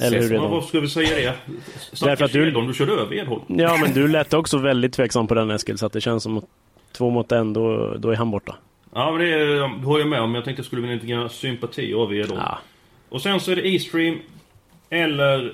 Eller 0.01 0.21
hur 0.21 0.38
varför 0.38 0.67
ska 0.67 0.79
vi 0.79 0.89
säga 0.89 1.15
det? 1.15 1.33
Därför 2.05 2.25
att 2.25 2.31
du- 2.31 2.47
Edholm, 2.47 2.67
du 2.67 2.73
körde 2.73 2.91
över 2.91 3.15
Edholm. 3.15 3.41
Ja, 3.47 3.77
men 3.81 3.93
du 3.93 4.07
lät 4.07 4.33
också 4.33 4.57
väldigt 4.57 4.93
tveksam 4.93 5.27
på 5.27 5.33
den 5.33 5.51
Eskil, 5.51 5.77
så 5.77 5.85
att 5.85 5.93
det 5.93 6.01
känns 6.01 6.23
som 6.23 6.38
att 6.38 6.45
två 6.91 7.10
mot 7.10 7.31
en, 7.31 7.53
då, 7.53 7.93
då 7.98 8.12
är 8.12 8.15
han 8.15 8.31
borta. 8.31 8.55
Ja 8.93 9.12
men 9.12 9.22
det 9.22 9.34
är- 9.34 9.84
håller 9.86 10.00
jag 10.00 10.10
med 10.10 10.22
om. 10.22 10.36
Jag 10.36 10.43
tänkte 10.46 10.60
jag 10.60 10.65
skulle 10.65 10.81
vinna 10.81 10.93
lite 10.93 11.08
grann 11.08 11.29
sympati 11.29 11.93
av 11.93 12.15
er 12.15 12.25
då. 12.29 12.36
Och 13.10 13.22
sen 13.22 13.39
så 13.39 13.51
är 13.51 13.55
det 13.55 13.67
E-stream 13.67 14.19
eller 14.89 15.53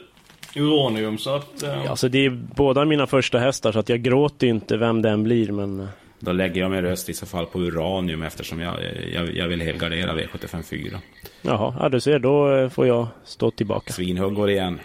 Uranium 0.55 1.17
så 1.17 1.35
att... 1.35 1.63
eh, 1.63 1.69
Ja, 1.69 1.89
alltså 1.89 2.09
det 2.09 2.25
är 2.25 2.29
båda 2.55 2.85
mina 2.85 3.07
första 3.07 3.39
hästar, 3.39 3.71
så 3.71 3.79
att 3.79 3.89
jag 3.89 4.01
gråter 4.01 4.47
inte 4.47 4.77
vem 4.77 5.01
den 5.01 5.23
blir, 5.23 5.51
men... 5.51 5.79
eh, 5.79 5.85
Då 6.19 6.31
lägger 6.31 6.61
jag 6.61 6.71
min 6.71 6.81
röst 6.81 7.09
i 7.09 7.13
så 7.13 7.25
fall 7.25 7.45
på 7.45 7.59
Uranium 7.61 8.23
eftersom 8.23 8.59
jag, 8.61 8.75
jag, 9.13 9.35
jag 9.35 9.47
vill 9.47 9.61
helgardera 9.61 10.13
V75 10.15 10.63
4. 10.63 10.99
Jaha, 11.41 11.75
ja 11.79 11.89
du 11.89 11.99
ser, 11.99 12.19
då 12.19 12.55
eh, 12.55 12.69
får 12.69 12.87
jag 12.87 13.07
stå 13.23 13.51
tillbaka. 13.51 13.93
Svinhuggor 13.93 14.49
igen. 14.49 14.79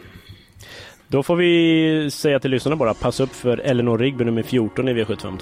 Då 1.09 1.23
får 1.23 1.37
vi 1.37 2.11
säga 2.11 2.41
till 2.41 2.51
lyssnarna 2.51 2.77
bara, 2.77 2.95
pass 2.95 3.21
upp 3.21 3.33
för 3.33 3.59
Eleanor 3.59 3.99
Rigby 3.99 4.25
nummer 4.25 4.43
14 4.43 4.89
i 4.89 4.95
V752. 4.95 5.39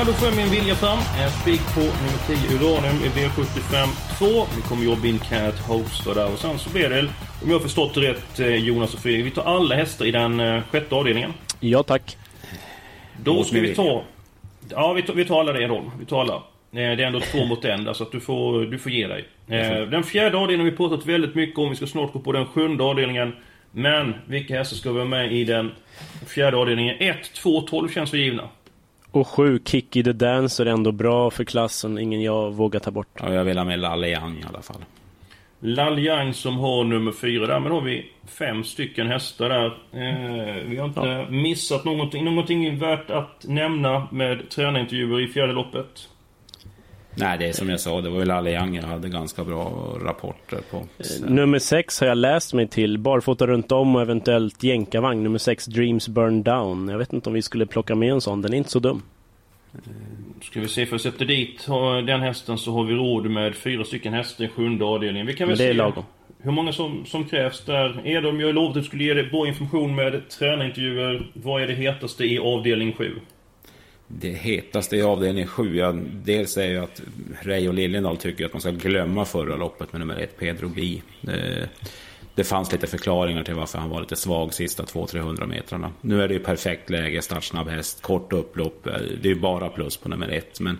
Men 0.00 0.06
då 0.06 0.12
får 0.12 0.28
jag 0.28 0.36
min 0.36 0.50
vilja 0.50 0.74
fram. 0.74 0.98
En 1.22 1.30
spik 1.30 1.60
på 1.74 1.80
nummer 1.80 2.20
10 2.26 2.58
Uranium 2.58 3.04
i 3.04 3.08
V75 3.08 3.86
2. 4.18 4.46
Vi 4.56 4.62
kommer 4.62 4.84
jobba 4.84 5.06
in 5.06 5.18
Cat 5.18 5.58
Hostad 5.58 6.14
där 6.16 6.32
och 6.32 6.38
sen 6.38 6.58
så 6.58 6.70
blir 6.70 6.88
det, 6.88 7.00
om 7.42 7.48
jag 7.48 7.52
har 7.52 7.60
förstått 7.60 7.94
det 7.94 8.00
rätt 8.00 8.40
eh, 8.40 8.54
Jonas 8.54 8.94
och 8.94 9.00
Fredrik, 9.00 9.26
vi 9.26 9.30
tar 9.30 9.42
alla 9.42 9.74
hästar 9.74 10.04
i 10.06 10.10
den 10.10 10.40
eh, 10.40 10.62
sjätte 10.70 10.94
avdelningen. 10.94 11.32
Ja 11.60 11.82
tack. 11.82 12.16
Då 13.22 13.44
ska 13.44 13.60
vi 13.60 13.74
ta... 13.74 14.02
Ja, 14.70 14.92
vi 14.92 15.02
tar, 15.02 15.14
vi 15.14 15.24
tar 15.24 15.40
alla 15.40 15.52
det 15.52 15.62
Edholm. 15.62 15.90
Vi 16.00 16.06
tar 16.06 16.20
alla. 16.20 16.34
Eh, 16.34 16.40
Det 16.72 16.80
är 16.82 16.98
ändå 17.00 17.20
två 17.20 17.44
mot 17.44 17.64
en 17.64 17.94
så 17.94 18.02
att 18.02 18.12
du 18.12 18.20
får, 18.20 18.60
du 18.60 18.78
får 18.78 18.92
ge 18.92 19.06
dig. 19.06 19.24
Den 19.90 20.02
fjärde 20.04 20.36
avdelningen 20.38 20.60
har 20.66 20.70
vi 20.70 20.76
pratat 20.76 21.06
väldigt 21.06 21.34
mycket 21.34 21.58
om. 21.58 21.70
Vi 21.70 21.76
ska 21.76 21.86
snart 21.86 22.12
gå 22.12 22.18
på 22.18 22.32
den 22.32 22.46
sjunde 22.46 22.84
avdelningen. 22.84 23.32
Men 23.72 24.14
vilka 24.26 24.58
hästar 24.58 24.76
ska 24.76 24.92
vi 24.92 24.98
ha 24.98 25.06
med 25.06 25.32
i 25.32 25.44
den 25.44 25.70
fjärde 26.26 26.56
avdelningen? 26.56 26.96
1, 26.98 27.16
2, 27.34 27.60
12 27.60 27.88
känns 27.88 28.10
för 28.10 28.16
givna. 28.16 28.48
Och 29.12 29.28
sju, 29.28 29.58
Kiki 29.64 30.02
the 30.02 30.12
Dancer 30.12 30.66
är 30.66 30.70
ändå 30.70 30.92
bra 30.92 31.30
för 31.30 31.44
klassen, 31.44 31.98
ingen 31.98 32.22
jag 32.22 32.50
vågar 32.50 32.80
ta 32.80 32.90
bort. 32.90 33.08
Ja, 33.20 33.34
jag 33.34 33.44
vill 33.44 33.58
ha 33.58 33.64
med 33.64 33.78
Lalle 33.78 34.08
Young 34.08 34.38
i 34.38 34.44
alla 34.48 34.62
fall. 34.62 34.84
Laljang 35.60 36.34
som 36.34 36.58
har 36.58 36.84
nummer 36.84 37.12
fyra. 37.12 37.46
Därmed 37.46 37.72
har 37.72 37.80
vi 37.80 38.06
fem 38.26 38.64
stycken 38.64 39.06
hästar 39.06 39.48
där. 39.48 39.66
Eh, 39.66 40.64
vi 40.64 40.76
har 40.76 40.86
inte 40.86 41.26
missat 41.30 41.84
någonting. 41.84 42.24
Någonting 42.24 42.78
värt 42.78 43.10
att 43.10 43.44
nämna 43.48 44.08
med 44.10 44.50
tränarintervjuer 44.50 45.20
i 45.20 45.28
fjärde 45.28 45.52
loppet. 45.52 46.08
Nej, 47.14 47.38
det 47.38 47.46
är 47.48 47.52
som 47.52 47.68
jag 47.68 47.80
sa, 47.80 48.00
det 48.00 48.10
var 48.10 48.18
ju 48.18 48.24
Lalle 48.24 48.52
Young 48.52 48.74
jag 48.76 48.82
hade 48.82 49.08
ganska 49.08 49.44
bra 49.44 49.96
rapporter 50.04 50.58
på. 50.70 50.76
Eh, 50.76 51.30
Nummer 51.30 51.58
sex 51.58 52.00
har 52.00 52.06
jag 52.06 52.18
läst 52.18 52.54
mig 52.54 52.68
till, 52.68 52.98
barfota 52.98 53.46
runt 53.46 53.72
om 53.72 53.96
och 53.96 54.02
eventuellt 54.02 54.62
jänkarvagn. 54.62 55.22
Nummer 55.22 55.38
sex, 55.38 55.66
Dreams 55.66 56.08
Burn 56.08 56.42
Down. 56.42 56.88
Jag 56.88 56.98
vet 56.98 57.12
inte 57.12 57.28
om 57.28 57.32
vi 57.34 57.42
skulle 57.42 57.66
plocka 57.66 57.94
med 57.94 58.12
en 58.12 58.20
sån, 58.20 58.42
den 58.42 58.52
är 58.52 58.56
inte 58.56 58.70
så 58.70 58.78
dum. 58.78 59.02
Ska 60.42 60.60
vi 60.60 60.68
se, 60.68 60.86
för 60.86 60.96
att 60.96 61.02
sätta 61.02 61.24
dit 61.24 61.66
den 62.06 62.20
hästen 62.20 62.58
så 62.58 62.72
har 62.72 62.84
vi 62.84 62.94
råd 62.94 63.30
med 63.30 63.54
fyra 63.54 63.84
stycken 63.84 64.12
hästar 64.12 64.44
i 64.44 64.48
sjunde 64.48 64.84
avdelningen. 64.84 65.26
Vi 65.26 65.34
kan 65.34 65.48
väl 65.48 65.58
Men 65.58 65.66
det 65.66 65.70
är 65.70 65.72
se 65.74 65.78
lagom. 65.78 66.04
hur 66.42 66.52
många 66.52 66.72
som, 66.72 67.04
som 67.06 67.24
krävs 67.24 67.64
där. 67.64 68.00
Edom, 68.04 68.40
jag 68.40 68.54
lovade 68.54 68.68
att 68.68 68.74
du 68.74 68.82
skulle 68.82 69.04
ge 69.04 69.14
dig 69.14 69.24
bra 69.30 69.46
information 69.48 69.94
med 69.94 70.28
tränarintervjuer. 70.28 71.30
Vad 71.32 71.62
är 71.62 71.66
det 71.66 71.74
hetaste 71.74 72.24
i 72.24 72.38
avdelning 72.38 72.92
7? 72.92 73.12
Det 74.18 74.30
hetaste 74.30 74.96
i 74.96 75.02
avdelning 75.02 75.46
7, 75.46 75.76
ja, 75.76 75.94
dels 76.24 76.56
är 76.56 76.66
ju 76.66 76.78
att 76.78 77.02
Ray 77.42 77.68
och 77.68 77.74
Liljendahl 77.74 78.16
tycker 78.16 78.46
att 78.46 78.52
man 78.52 78.60
ska 78.60 78.70
glömma 78.70 79.24
förra 79.24 79.56
loppet 79.56 79.92
med 79.92 80.00
nummer 80.00 80.16
ett, 80.16 80.38
Pedro 80.38 80.68
Bi. 80.68 81.02
Det, 81.20 81.32
eh, 81.32 81.68
det 82.34 82.44
fanns 82.44 82.72
lite 82.72 82.86
förklaringar 82.86 83.44
till 83.44 83.54
varför 83.54 83.78
han 83.78 83.90
var 83.90 84.00
lite 84.00 84.16
svag 84.16 84.54
sista 84.54 84.82
200-300 84.82 85.46
metrarna. 85.46 85.92
Nu 86.00 86.22
är 86.22 86.28
det 86.28 86.34
ju 86.34 86.40
perfekt 86.40 86.90
läge, 86.90 87.22
startsnabb 87.22 87.68
häst, 87.68 88.02
kort 88.02 88.32
upplopp. 88.32 88.86
Eh, 88.86 88.92
det 89.22 89.28
är 89.28 89.34
ju 89.34 89.40
bara 89.40 89.68
plus 89.68 89.96
på 89.96 90.08
nummer 90.08 90.28
ett. 90.28 90.60
Men 90.60 90.78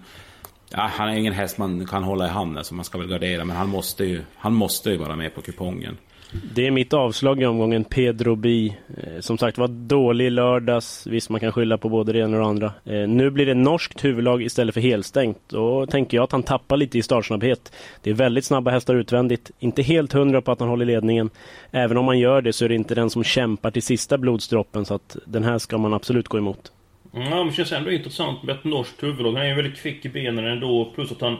ja, 0.71 0.91
han 0.93 1.09
är 1.09 1.17
ingen 1.17 1.33
häst 1.33 1.59
man 1.59 1.87
kan 1.87 2.03
hålla 2.03 2.27
i 2.27 2.29
handen, 2.29 2.65
så 2.65 2.75
man 2.75 2.85
ska 2.85 2.99
väl 2.99 3.09
gardera. 3.09 3.45
Men 3.45 3.57
han 3.57 3.69
måste 3.69 4.05
ju, 4.05 4.23
han 4.35 4.55
måste 4.55 4.91
ju 4.91 4.97
vara 4.97 5.17
med 5.17 5.35
på 5.35 5.43
kupongen. 5.43 5.97
Det 6.33 6.67
är 6.67 6.71
mitt 6.71 6.93
avslag 6.93 7.43
i 7.43 7.47
omgången, 7.47 7.85
Pedro 7.85 8.35
Bi. 8.35 8.77
Eh, 8.97 9.21
som 9.21 9.39
sagt 9.39 9.59
var 9.59 9.69
dålig 9.69 10.27
i 10.27 10.31
lördags. 10.31 11.07
Visst, 11.07 11.31
man 11.31 11.41
kan 11.41 11.53
skylla 11.53 11.79
på 11.79 11.89
både 11.89 12.13
det 12.13 12.19
ena 12.19 12.37
och 12.37 12.43
det 12.43 12.49
andra. 12.49 12.73
Eh, 12.85 13.09
nu 13.09 13.31
blir 13.31 13.47
det 13.47 13.55
norskt 13.55 14.05
huvudlag 14.05 14.43
istället 14.43 14.75
för 14.75 14.81
helstängt. 14.81 15.39
Då 15.49 15.87
tänker 15.87 16.17
jag 16.17 16.25
att 16.25 16.33
han 16.33 16.43
tappar 16.43 16.77
lite 16.77 16.99
i 16.99 17.03
startsnabbhet. 17.03 17.73
Det 18.03 18.11
är 18.11 18.15
väldigt 18.15 18.45
snabba 18.45 18.71
hästar 18.71 18.95
utvändigt. 18.95 19.51
Inte 19.59 19.83
helt 19.83 20.13
hundra 20.13 20.43
på 20.43 20.53
att 20.53 20.61
han 20.61 20.69
håller 20.69 20.87
ledningen. 20.87 21.31
Även 21.71 21.97
om 21.97 22.05
man 22.05 22.19
gör 22.19 22.43
det 22.43 22.53
så 22.53 22.65
är 22.65 22.69
det 22.69 22.75
inte 22.75 22.95
den 22.95 23.11
som 23.11 23.25
kämpar 23.25 23.71
till 23.71 23.83
sista 23.83 24.19
blodsdroppen. 24.19 24.85
Så 24.85 24.95
att 24.95 25.17
den 25.25 25.45
här 25.45 25.59
ska 25.59 25.79
man 25.79 25.95
absolut 25.95 26.29
gå 26.29 26.39
emot. 26.39 26.73
Mm, 27.15 27.29
ja, 27.29 27.37
men 27.37 27.47
det 27.47 27.53
känns 27.53 27.73
ändå 27.73 27.91
intressant 27.91 28.43
med 28.43 28.57
ett 28.57 28.65
norskt 28.65 29.03
huvudlag. 29.03 29.33
Han 29.33 29.43
är 29.43 29.49
ju 29.49 29.55
väldigt 29.55 29.83
kvick 29.83 30.05
i 30.05 30.09
benen 30.09 30.47
ändå. 30.47 30.93
Plus 30.95 31.13
att 31.13 31.21
han 31.21 31.37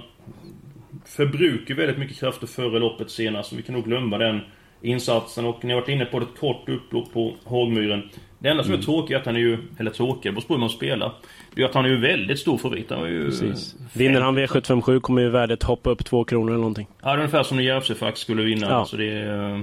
förbrukar 1.05 1.75
väldigt 1.75 1.99
mycket 1.99 2.17
krafter 2.17 2.47
före 2.47 2.79
loppet 2.79 3.11
senast. 3.11 3.51
Så 3.51 3.57
vi 3.57 3.63
kan 3.63 3.75
nog 3.75 3.85
glömma 3.85 4.19
den 4.19 4.41
insatsen. 4.83 5.45
Och 5.45 5.65
ni 5.65 5.73
har 5.73 5.81
varit 5.81 5.89
inne 5.89 6.05
på 6.05 6.19
ett 6.19 6.41
kort 6.41 6.69
upplopp 6.69 7.13
på 7.13 7.35
Hagmyren. 7.45 8.11
Det 8.39 8.49
enda 8.49 8.63
som 8.63 8.73
är 8.73 8.77
Mm. 8.77 8.85
tråkigt 8.85 9.11
är 9.17 9.21
att 9.21 9.27
han 9.27 9.37
är 9.37 9.41
ju... 9.41 9.59
Eller 9.79 9.91
tråkigt, 9.91 10.23
det 10.23 10.33
beror 10.33 10.43
på 10.43 10.59
man 10.59 10.71
spelar. 10.71 11.13
Det 11.55 11.63
är 11.63 11.67
att 11.67 11.75
han 11.75 11.85
är 11.85 11.89
ju 11.89 11.97
väldigt 12.01 12.39
stor 12.39 12.59
favorit. 12.59 12.91
Han 12.91 13.03
är 13.05 13.09
ju... 13.09 13.25
Precis. 13.25 13.75
Vinner 13.93 14.21
han 14.21 14.39
V757 14.39 15.01
kommer 15.01 15.23
ju 15.23 15.29
värdet 15.29 15.63
hoppa 15.63 15.91
upp 15.91 16.05
två 16.05 16.25
kronor 16.25 16.49
eller 16.51 16.59
någonting. 16.59 16.87
Ja, 17.03 17.07
det 17.09 17.13
är 17.13 17.17
ungefär 17.19 17.43
som 17.43 17.57
när 17.57 17.65
Järvsöfax 17.65 18.21
skulle 18.21 18.43
vinna. 18.43 18.67
Ja. 18.71 18.85
Så 18.85 18.97
det 18.97 19.05
är, 19.13 19.55
eh, 19.55 19.61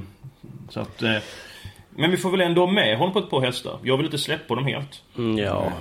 så 0.70 0.80
att, 0.80 1.04
eh, 1.04 1.16
men 1.96 2.12
vi 2.12 2.18
får 2.18 2.32
väl 2.32 2.42
ändå 2.42 2.68
med 2.68 2.98
honom 2.98 3.14
på 3.14 3.20
ett 3.20 3.30
par 3.30 3.42
hästar. 3.42 3.78
Jag 3.84 3.98
vill 3.98 4.06
inte 4.06 4.18
släppa 4.18 4.56
dem 4.56 4.66
helt. 4.66 5.04
Mm, 5.18 5.38
ja, 5.38 5.72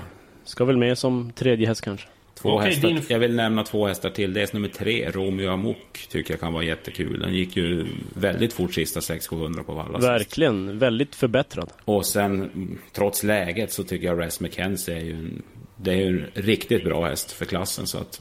ska 0.44 0.64
väl 0.64 0.76
med 0.76 0.98
som 0.98 1.32
tredje 1.32 1.66
häst 1.66 1.84
kanske. 1.84 2.08
Två 2.46 2.52
Okej, 2.56 2.70
hästar. 2.70 2.88
din- 2.88 3.02
Jag 3.08 3.18
vill 3.18 3.34
nämna 3.34 3.62
två 3.64 3.86
hästar 3.86 4.10
till. 4.10 4.32
Dels 4.32 4.52
nummer 4.52 4.68
tre, 4.68 5.10
Romeo 5.10 5.50
Amok, 5.50 6.06
tycker 6.08 6.32
jag 6.32 6.40
kan 6.40 6.52
vara 6.52 6.64
jättekul. 6.64 7.20
Den 7.20 7.34
gick 7.34 7.56
ju 7.56 7.86
väldigt 8.14 8.52
fort 8.52 8.74
sista 8.74 9.00
600-700 9.00 9.62
på 9.62 9.74
Valla. 9.74 9.98
sist. 9.98 10.08
Verkligen, 10.08 10.78
väldigt 10.78 11.14
förbättrad. 11.14 11.72
Och 11.84 12.06
sen, 12.06 12.50
trots 12.92 13.22
läget, 13.22 13.72
så 13.72 13.84
tycker 13.84 14.06
jag 14.06 14.20
Res 14.20 14.40
McKenzie 14.40 14.96
är 14.96 15.00
ju 15.04 15.12
en, 15.12 15.42
det 15.76 15.90
är 15.90 15.96
ju 15.96 16.06
en 16.08 16.26
riktigt 16.34 16.84
bra 16.84 17.06
häst 17.06 17.32
för 17.32 17.44
klassen. 17.44 17.86
Så 17.86 17.98
att, 17.98 18.20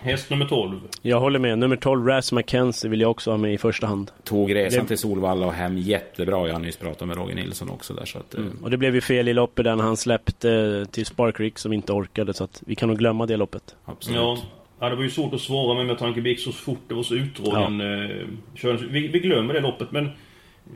Häst 0.00 0.30
nummer 0.30 0.44
12. 0.46 0.80
Jag 1.02 1.20
håller 1.20 1.38
med. 1.38 1.58
Nummer 1.58 1.76
12, 1.76 2.06
Raz 2.06 2.32
McKenzie, 2.32 2.90
vill 2.90 3.00
jag 3.00 3.10
också 3.10 3.30
ha 3.30 3.38
med 3.38 3.54
i 3.54 3.58
första 3.58 3.86
hand. 3.86 4.10
Tog 4.24 4.54
resan 4.54 4.82
Det- 4.82 4.88
till 4.88 4.98
Solvalla 4.98 5.46
och 5.46 5.52
hem 5.52 5.78
jättebra. 5.78 6.46
Jag 6.46 6.54
har 6.54 6.60
nyss 6.60 6.76
pratat 6.76 7.08
med 7.08 7.16
Roger 7.16 7.34
Nilsson 7.34 7.70
också 7.70 7.94
där. 7.94 8.04
Så 8.04 8.18
att, 8.18 8.34
eh, 8.34 8.44
Och 8.62 8.70
det 8.70 8.76
blev 8.76 8.94
ju 8.94 9.00
fel 9.00 9.28
i 9.28 9.34
loppet 9.34 9.64
där 9.64 9.76
när 9.76 9.84
han 9.84 9.96
släppte 9.96 10.86
till 10.90 11.06
Sparkrick 11.06 11.58
som 11.58 11.72
inte 11.72 11.92
orkade. 11.92 12.34
Så 12.34 12.44
att 12.44 12.62
vi 12.66 12.74
kan 12.74 12.88
nog 12.88 12.98
glömma 12.98 13.26
det 13.26 13.36
loppet. 13.36 13.76
Absolut. 13.84 14.16
Ja, 14.20 14.38
ja, 14.80 14.88
det 14.88 14.96
var 14.96 15.02
ju 15.02 15.10
svårt 15.10 15.34
att 15.34 15.40
svara 15.40 15.74
med 15.74 15.86
med 15.86 15.98
tanke 15.98 16.22
på 16.22 16.40
så 16.40 16.52
fort 16.52 16.80
det 16.88 16.94
var 16.94 17.02
så 17.02 17.14
utdragen 17.14 17.80
eh, 17.80 18.26
körning. 18.56 18.92
vi, 18.92 19.08
vi 19.08 19.18
glömmer 19.18 19.54
det 19.54 19.60
loppet 19.60 19.92
men 19.92 20.08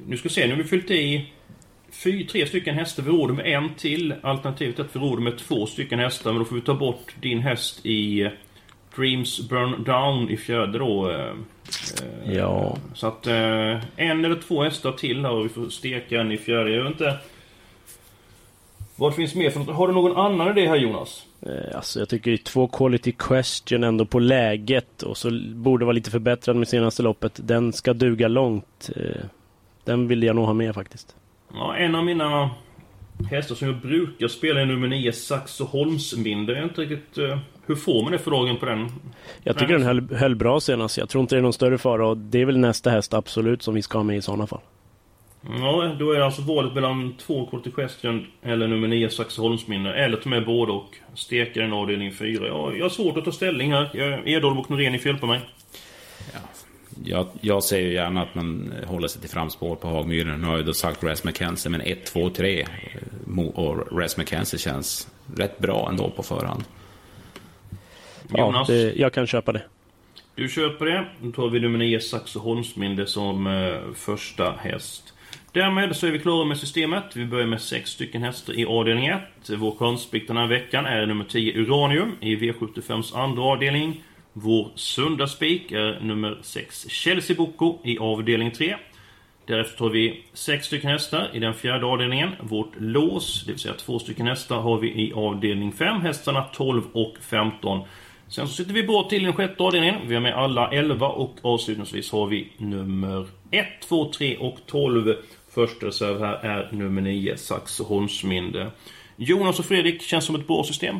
nu 0.06 0.16
ska 0.16 0.28
vi 0.28 0.34
se, 0.34 0.46
nu 0.46 0.52
har 0.54 0.62
vi 0.62 0.68
fyllt 0.68 0.90
i 0.90 1.32
fy, 1.90 2.26
tre 2.26 2.46
stycken 2.46 2.74
hästar. 2.74 3.02
Vi 3.02 3.10
råder 3.10 3.34
med 3.34 3.46
en 3.46 3.74
till. 3.74 4.14
Alternativt 4.22 4.80
att 4.80 4.96
vi 4.96 5.00
råder 5.00 5.22
med 5.22 5.38
två 5.38 5.66
stycken 5.66 5.98
hästar. 5.98 6.30
Men 6.32 6.38
då 6.38 6.44
får 6.44 6.56
vi 6.56 6.62
ta 6.62 6.74
bort 6.74 7.14
din 7.20 7.38
häst 7.38 7.86
i 7.86 8.20
eh, 8.22 8.30
Dreams 8.96 9.48
Burn 9.48 9.84
Down 9.84 10.30
i 10.30 10.36
fjärde 10.36 10.78
då. 10.78 11.10
eh, 11.10 11.20
eh, 11.26 12.32
Ja. 12.36 12.76
Så 12.94 13.06
att 13.06 13.26
eh, 13.26 13.80
en 13.96 14.24
eller 14.24 14.40
två 14.40 14.62
hästar 14.62 14.92
till 14.92 15.24
här 15.24 15.32
och 15.32 15.44
vi 15.44 15.48
får 15.48 15.68
steka 15.68 16.20
en 16.20 16.32
i 16.32 16.36
fjärde. 16.38 16.70
Jag 16.70 16.82
vet 16.84 16.92
inte... 16.92 17.18
Vad 18.96 19.14
finns 19.14 19.34
mer 19.34 19.50
för 19.50 19.60
något? 19.60 19.76
Har 19.76 19.88
du 19.88 19.94
någon 19.94 20.16
annan 20.16 20.48
idé 20.58 20.68
här 20.68 20.76
Jonas? 20.76 21.26
Eh, 21.42 21.76
Alltså 21.76 21.98
jag 21.98 22.08
tycker 22.08 22.36
två 22.36 22.66
quality 22.68 23.12
question 23.12 23.84
ändå 23.84 24.04
på 24.06 24.18
läget 24.18 25.02
och 25.02 25.16
så 25.16 25.30
borde 25.54 25.84
vara 25.84 25.92
lite 25.92 26.10
förbättrad 26.10 26.56
med 26.56 26.68
senaste 26.68 27.02
loppet. 27.02 27.40
Den 27.44 27.72
ska 27.72 27.92
duga 27.92 28.28
långt. 28.28 28.90
Eh, 28.96 29.22
Den 29.84 30.08
vill 30.08 30.22
jag 30.22 30.36
nog 30.36 30.46
ha 30.46 30.52
med 30.52 30.74
faktiskt. 30.74 31.16
Ja, 31.54 31.76
en 31.76 31.94
av 31.94 32.04
mina 32.04 32.50
hästar 33.30 33.54
som 33.54 33.68
jag 33.68 33.76
brukar 33.76 34.28
spela 34.28 34.60
är 34.60 34.66
nummer 34.66 34.88
9, 34.88 35.12
Saxo 35.12 35.64
Holmsminde. 35.64 36.52
Jag 36.52 36.60
är 36.60 36.64
inte 36.64 36.80
riktigt... 36.80 37.18
hur 37.66 37.74
får 37.74 38.02
man 38.02 38.12
det 38.12 38.18
för 38.18 38.30
dagen 38.30 38.56
på 38.56 38.66
den? 38.66 38.88
Jag 39.42 39.58
tycker 39.58 39.72
den 39.72 39.82
höll, 39.82 40.14
höll 40.14 40.36
bra 40.36 40.60
senast. 40.60 40.98
Jag 40.98 41.08
tror 41.08 41.22
inte 41.22 41.34
det 41.34 41.40
är 41.40 41.42
någon 41.42 41.52
större 41.52 41.78
fara 41.78 42.06
och 42.08 42.16
det 42.16 42.40
är 42.40 42.44
väl 42.44 42.58
nästa 42.58 42.90
häst 42.90 43.14
absolut 43.14 43.62
som 43.62 43.74
vi 43.74 43.82
ska 43.82 43.98
ha 43.98 44.02
med 44.02 44.16
i 44.16 44.22
sådana 44.22 44.46
fall. 44.46 44.60
Ja, 45.60 45.96
då 45.98 46.12
är 46.12 46.18
det 46.18 46.24
alltså 46.24 46.42
valet 46.42 46.74
mellan 46.74 47.14
två 47.14 47.46
Quality 47.46 47.70
Question 47.70 48.26
eller 48.42 48.68
nummer 48.68 48.88
9, 48.88 49.10
Saxo 49.10 49.42
Holmsminde. 49.42 49.94
Eller 49.94 50.16
ta 50.16 50.28
med 50.28 50.46
båda 50.46 50.72
och 50.72 50.96
steka 51.14 51.60
den 51.60 51.72
avdelning 51.72 52.12
4. 52.12 52.46
Ja, 52.46 52.72
jag 52.72 52.84
har 52.84 52.90
svårt 52.90 53.16
att 53.16 53.24
ta 53.24 53.32
ställning 53.32 53.72
här. 53.72 54.22
Edholm 54.28 54.58
och 54.58 54.70
Norén, 54.70 54.92
ni 54.92 54.98
får 54.98 55.10
hjälpa 55.10 55.26
mig. 55.26 55.40
Jag, 57.04 57.26
jag 57.40 57.64
ser 57.64 57.80
ju 57.80 57.92
gärna 57.92 58.22
att 58.22 58.34
man 58.34 58.72
håller 58.86 59.08
sig 59.08 59.20
till 59.20 59.30
framspår 59.30 59.76
på 59.76 59.88
Hagmyren. 59.88 60.40
Nu 60.40 60.46
har 60.46 60.56
jag 60.56 60.66
då 60.66 60.74
sagt 60.74 61.04
Raz 61.04 61.24
McKenzie, 61.24 61.70
men 61.70 61.80
1, 61.80 62.06
2, 62.06 62.30
3. 62.30 62.66
Och 63.54 63.98
Raz 63.98 64.16
McKenzie 64.16 64.58
känns 64.58 65.08
rätt 65.36 65.58
bra 65.58 65.88
ändå 65.90 66.10
på 66.10 66.22
förhand. 66.22 66.64
Ja, 68.34 68.46
Jonas? 68.46 68.68
det, 68.68 68.92
jag 68.96 69.12
kan 69.12 69.26
köpa 69.26 69.52
det. 69.52 69.62
Du 70.34 70.48
köper 70.48 70.86
det. 70.86 71.06
Då 71.20 71.30
tar 71.32 71.48
vi 71.48 71.60
nummer 71.60 71.78
9, 71.78 72.00
Saxo 72.00 72.38
Holmsminde 72.38 73.06
som 73.06 73.46
eh, 73.46 73.94
första 73.94 74.52
häst. 74.52 75.14
Därmed 75.52 75.96
så 75.96 76.06
är 76.06 76.10
vi 76.10 76.18
klara 76.18 76.44
med 76.44 76.58
systemet. 76.58 77.04
Vi 77.16 77.24
börjar 77.24 77.46
med 77.46 77.60
sex 77.60 77.90
stycken 77.90 78.22
hästar 78.22 78.58
i 78.58 78.66
avdelning 78.66 79.06
1. 79.06 79.20
Vår 79.56 79.70
konstspik 79.72 80.28
den 80.28 80.36
här 80.36 80.46
veckan 80.46 80.86
är 80.86 81.06
nummer 81.06 81.24
10 81.24 81.52
Uranium 81.52 82.12
i 82.20 82.36
V75s 82.36 83.16
andra 83.16 83.42
avdelning. 83.42 84.02
Vår 84.32 84.70
sunda 84.74 85.26
spik 85.26 85.72
är 85.72 86.00
nummer 86.00 86.38
6 86.42 86.88
Chelsea 86.88 87.36
Boko 87.36 87.78
i 87.84 87.98
avdelning 87.98 88.50
3. 88.50 88.76
Därefter 89.46 89.78
tar 89.78 89.88
vi 89.88 90.24
sex 90.32 90.66
stycken 90.66 90.90
hästar 90.90 91.30
i 91.32 91.38
den 91.38 91.54
fjärde 91.54 91.86
avdelningen. 91.86 92.30
Vårt 92.40 92.72
lås, 92.78 93.44
det 93.46 93.52
vill 93.52 93.60
säga 93.60 93.74
två 93.74 93.98
stycken 93.98 94.26
hästar, 94.26 94.60
har 94.60 94.78
vi 94.78 94.88
i 94.88 95.12
avdelning 95.12 95.72
5. 95.72 96.00
Hästarna 96.00 96.42
12 96.42 96.82
och 96.92 97.16
15. 97.20 97.80
Sen 98.32 98.48
så 98.48 98.54
sitter 98.54 98.74
vi 98.74 98.82
bra 98.82 99.08
till 99.08 99.22
den 99.22 99.32
sjätte 99.32 99.62
avdelningen. 99.62 99.96
Vi 100.06 100.14
har 100.14 100.22
med 100.22 100.34
alla 100.34 100.70
11 100.70 101.08
och 101.08 101.38
avslutningsvis 101.42 102.12
har 102.12 102.26
vi 102.26 102.52
nummer 102.56 103.26
1, 103.50 103.66
2, 103.88 104.12
3 104.12 104.36
och 104.36 104.58
12. 104.66 105.14
Första 105.50 105.86
reserv 105.86 106.20
här 106.20 106.34
är 106.34 106.68
nummer 106.72 107.02
9, 107.02 107.36
Saxo 107.36 107.84
Holmsminde. 107.84 108.70
Jonas 109.16 109.58
och 109.58 109.64
Fredrik, 109.64 110.02
känns 110.02 110.24
som 110.24 110.34
ett 110.34 110.46
bra 110.46 110.64
system. 110.64 110.96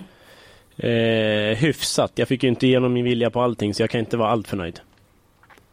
Eh, 0.77 1.59
hyfsat. 1.59 2.13
Jag 2.15 2.29
fick 2.29 2.43
ju 2.43 2.49
inte 2.49 2.67
igenom 2.67 2.93
min 2.93 3.05
vilja 3.05 3.31
på 3.31 3.41
allting 3.41 3.75
så 3.75 3.83
jag 3.83 3.91
kan 3.91 4.01
inte 4.01 4.17
vara 4.17 4.31
allt 4.31 4.49
för 4.49 4.57
nöjd. 4.57 4.81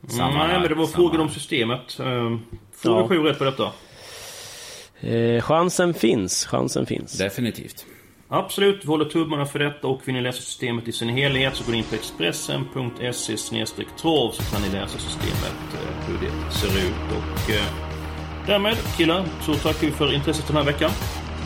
Samma 0.08 0.48
Nej, 0.48 0.60
men 0.60 0.70
det 0.70 0.76
var 0.76 0.86
samma 0.86 1.12
här. 1.12 1.20
om 1.20 1.30
systemet. 1.30 2.00
Ja. 2.00 2.40
vi 2.84 3.08
sju 3.08 3.24
rätt 3.24 3.38
på 3.38 3.44
detta? 3.44 3.72
Eh, 5.00 5.42
chansen 5.42 5.94
finns. 5.94 6.46
Chansen 6.46 6.86
finns. 6.86 7.18
Definitivt. 7.18 7.86
Absolut, 8.32 8.84
vi 8.84 8.88
håller 8.88 9.06
tummarna 9.06 9.46
för 9.46 9.60
detta 9.60 9.88
och 9.88 10.02
vill 10.06 10.16
ni 10.16 10.22
läsa 10.22 10.42
systemet 10.42 10.88
i 10.88 10.92
sin 10.92 11.10
helhet 11.10 11.56
så 11.56 11.64
går 11.64 11.72
ni 11.72 11.78
in 11.78 11.84
på 11.84 11.96
expressen.se 11.96 13.38
trav 14.02 14.32
så 14.32 14.44
kan 14.44 14.62
ni 14.62 14.70
läsa 14.70 15.00
systemet, 15.00 15.74
eh, 15.74 16.08
hur 16.08 16.28
det 16.28 16.52
ser 16.52 16.68
ut. 16.68 17.18
Och 17.18 17.52
eh, 17.52 17.64
därmed 18.48 18.78
killar 18.98 19.26
så 19.42 19.54
tackar 19.54 19.88
vi 19.88 19.92
för 19.92 20.14
intresset 20.14 20.48
den 20.48 20.58
här 20.58 20.64
veckan. 20.64 20.92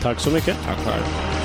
Tack 0.02 0.20
så 0.20 0.30
mycket. 0.30 0.56
Tack 0.62 0.78
själv. 0.78 1.43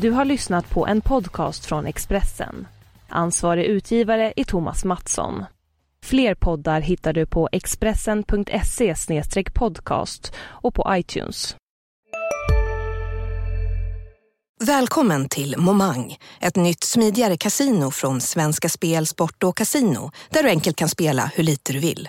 Du 0.00 0.10
har 0.10 0.24
lyssnat 0.24 0.70
på 0.70 0.86
en 0.86 1.00
podcast 1.00 1.66
från 1.66 1.86
Expressen. 1.86 2.66
Ansvarig 3.08 3.64
utgivare 3.64 4.32
är 4.36 4.44
Thomas 4.44 4.84
Mattsson. 4.84 5.44
Fler 6.04 6.34
poddar 6.34 6.80
hittar 6.80 7.12
du 7.12 7.26
på 7.26 7.48
expressen.se 7.52 8.94
podcast 9.54 10.32
och 10.38 10.74
på 10.74 10.86
iTunes. 10.90 11.56
Välkommen 14.60 15.28
till 15.28 15.54
Momang, 15.58 16.16
ett 16.40 16.56
nytt 16.56 16.84
smidigare 16.84 17.36
kasino 17.36 17.90
från 17.90 18.20
Svenska 18.20 18.68
Spel, 18.68 19.06
Sport 19.06 19.42
och 19.42 19.56
Casino 19.56 20.10
där 20.30 20.42
du 20.42 20.48
enkelt 20.48 20.76
kan 20.76 20.88
spela 20.88 21.30
hur 21.34 21.44
lite 21.44 21.72
du 21.72 21.78
vill. 21.78 22.08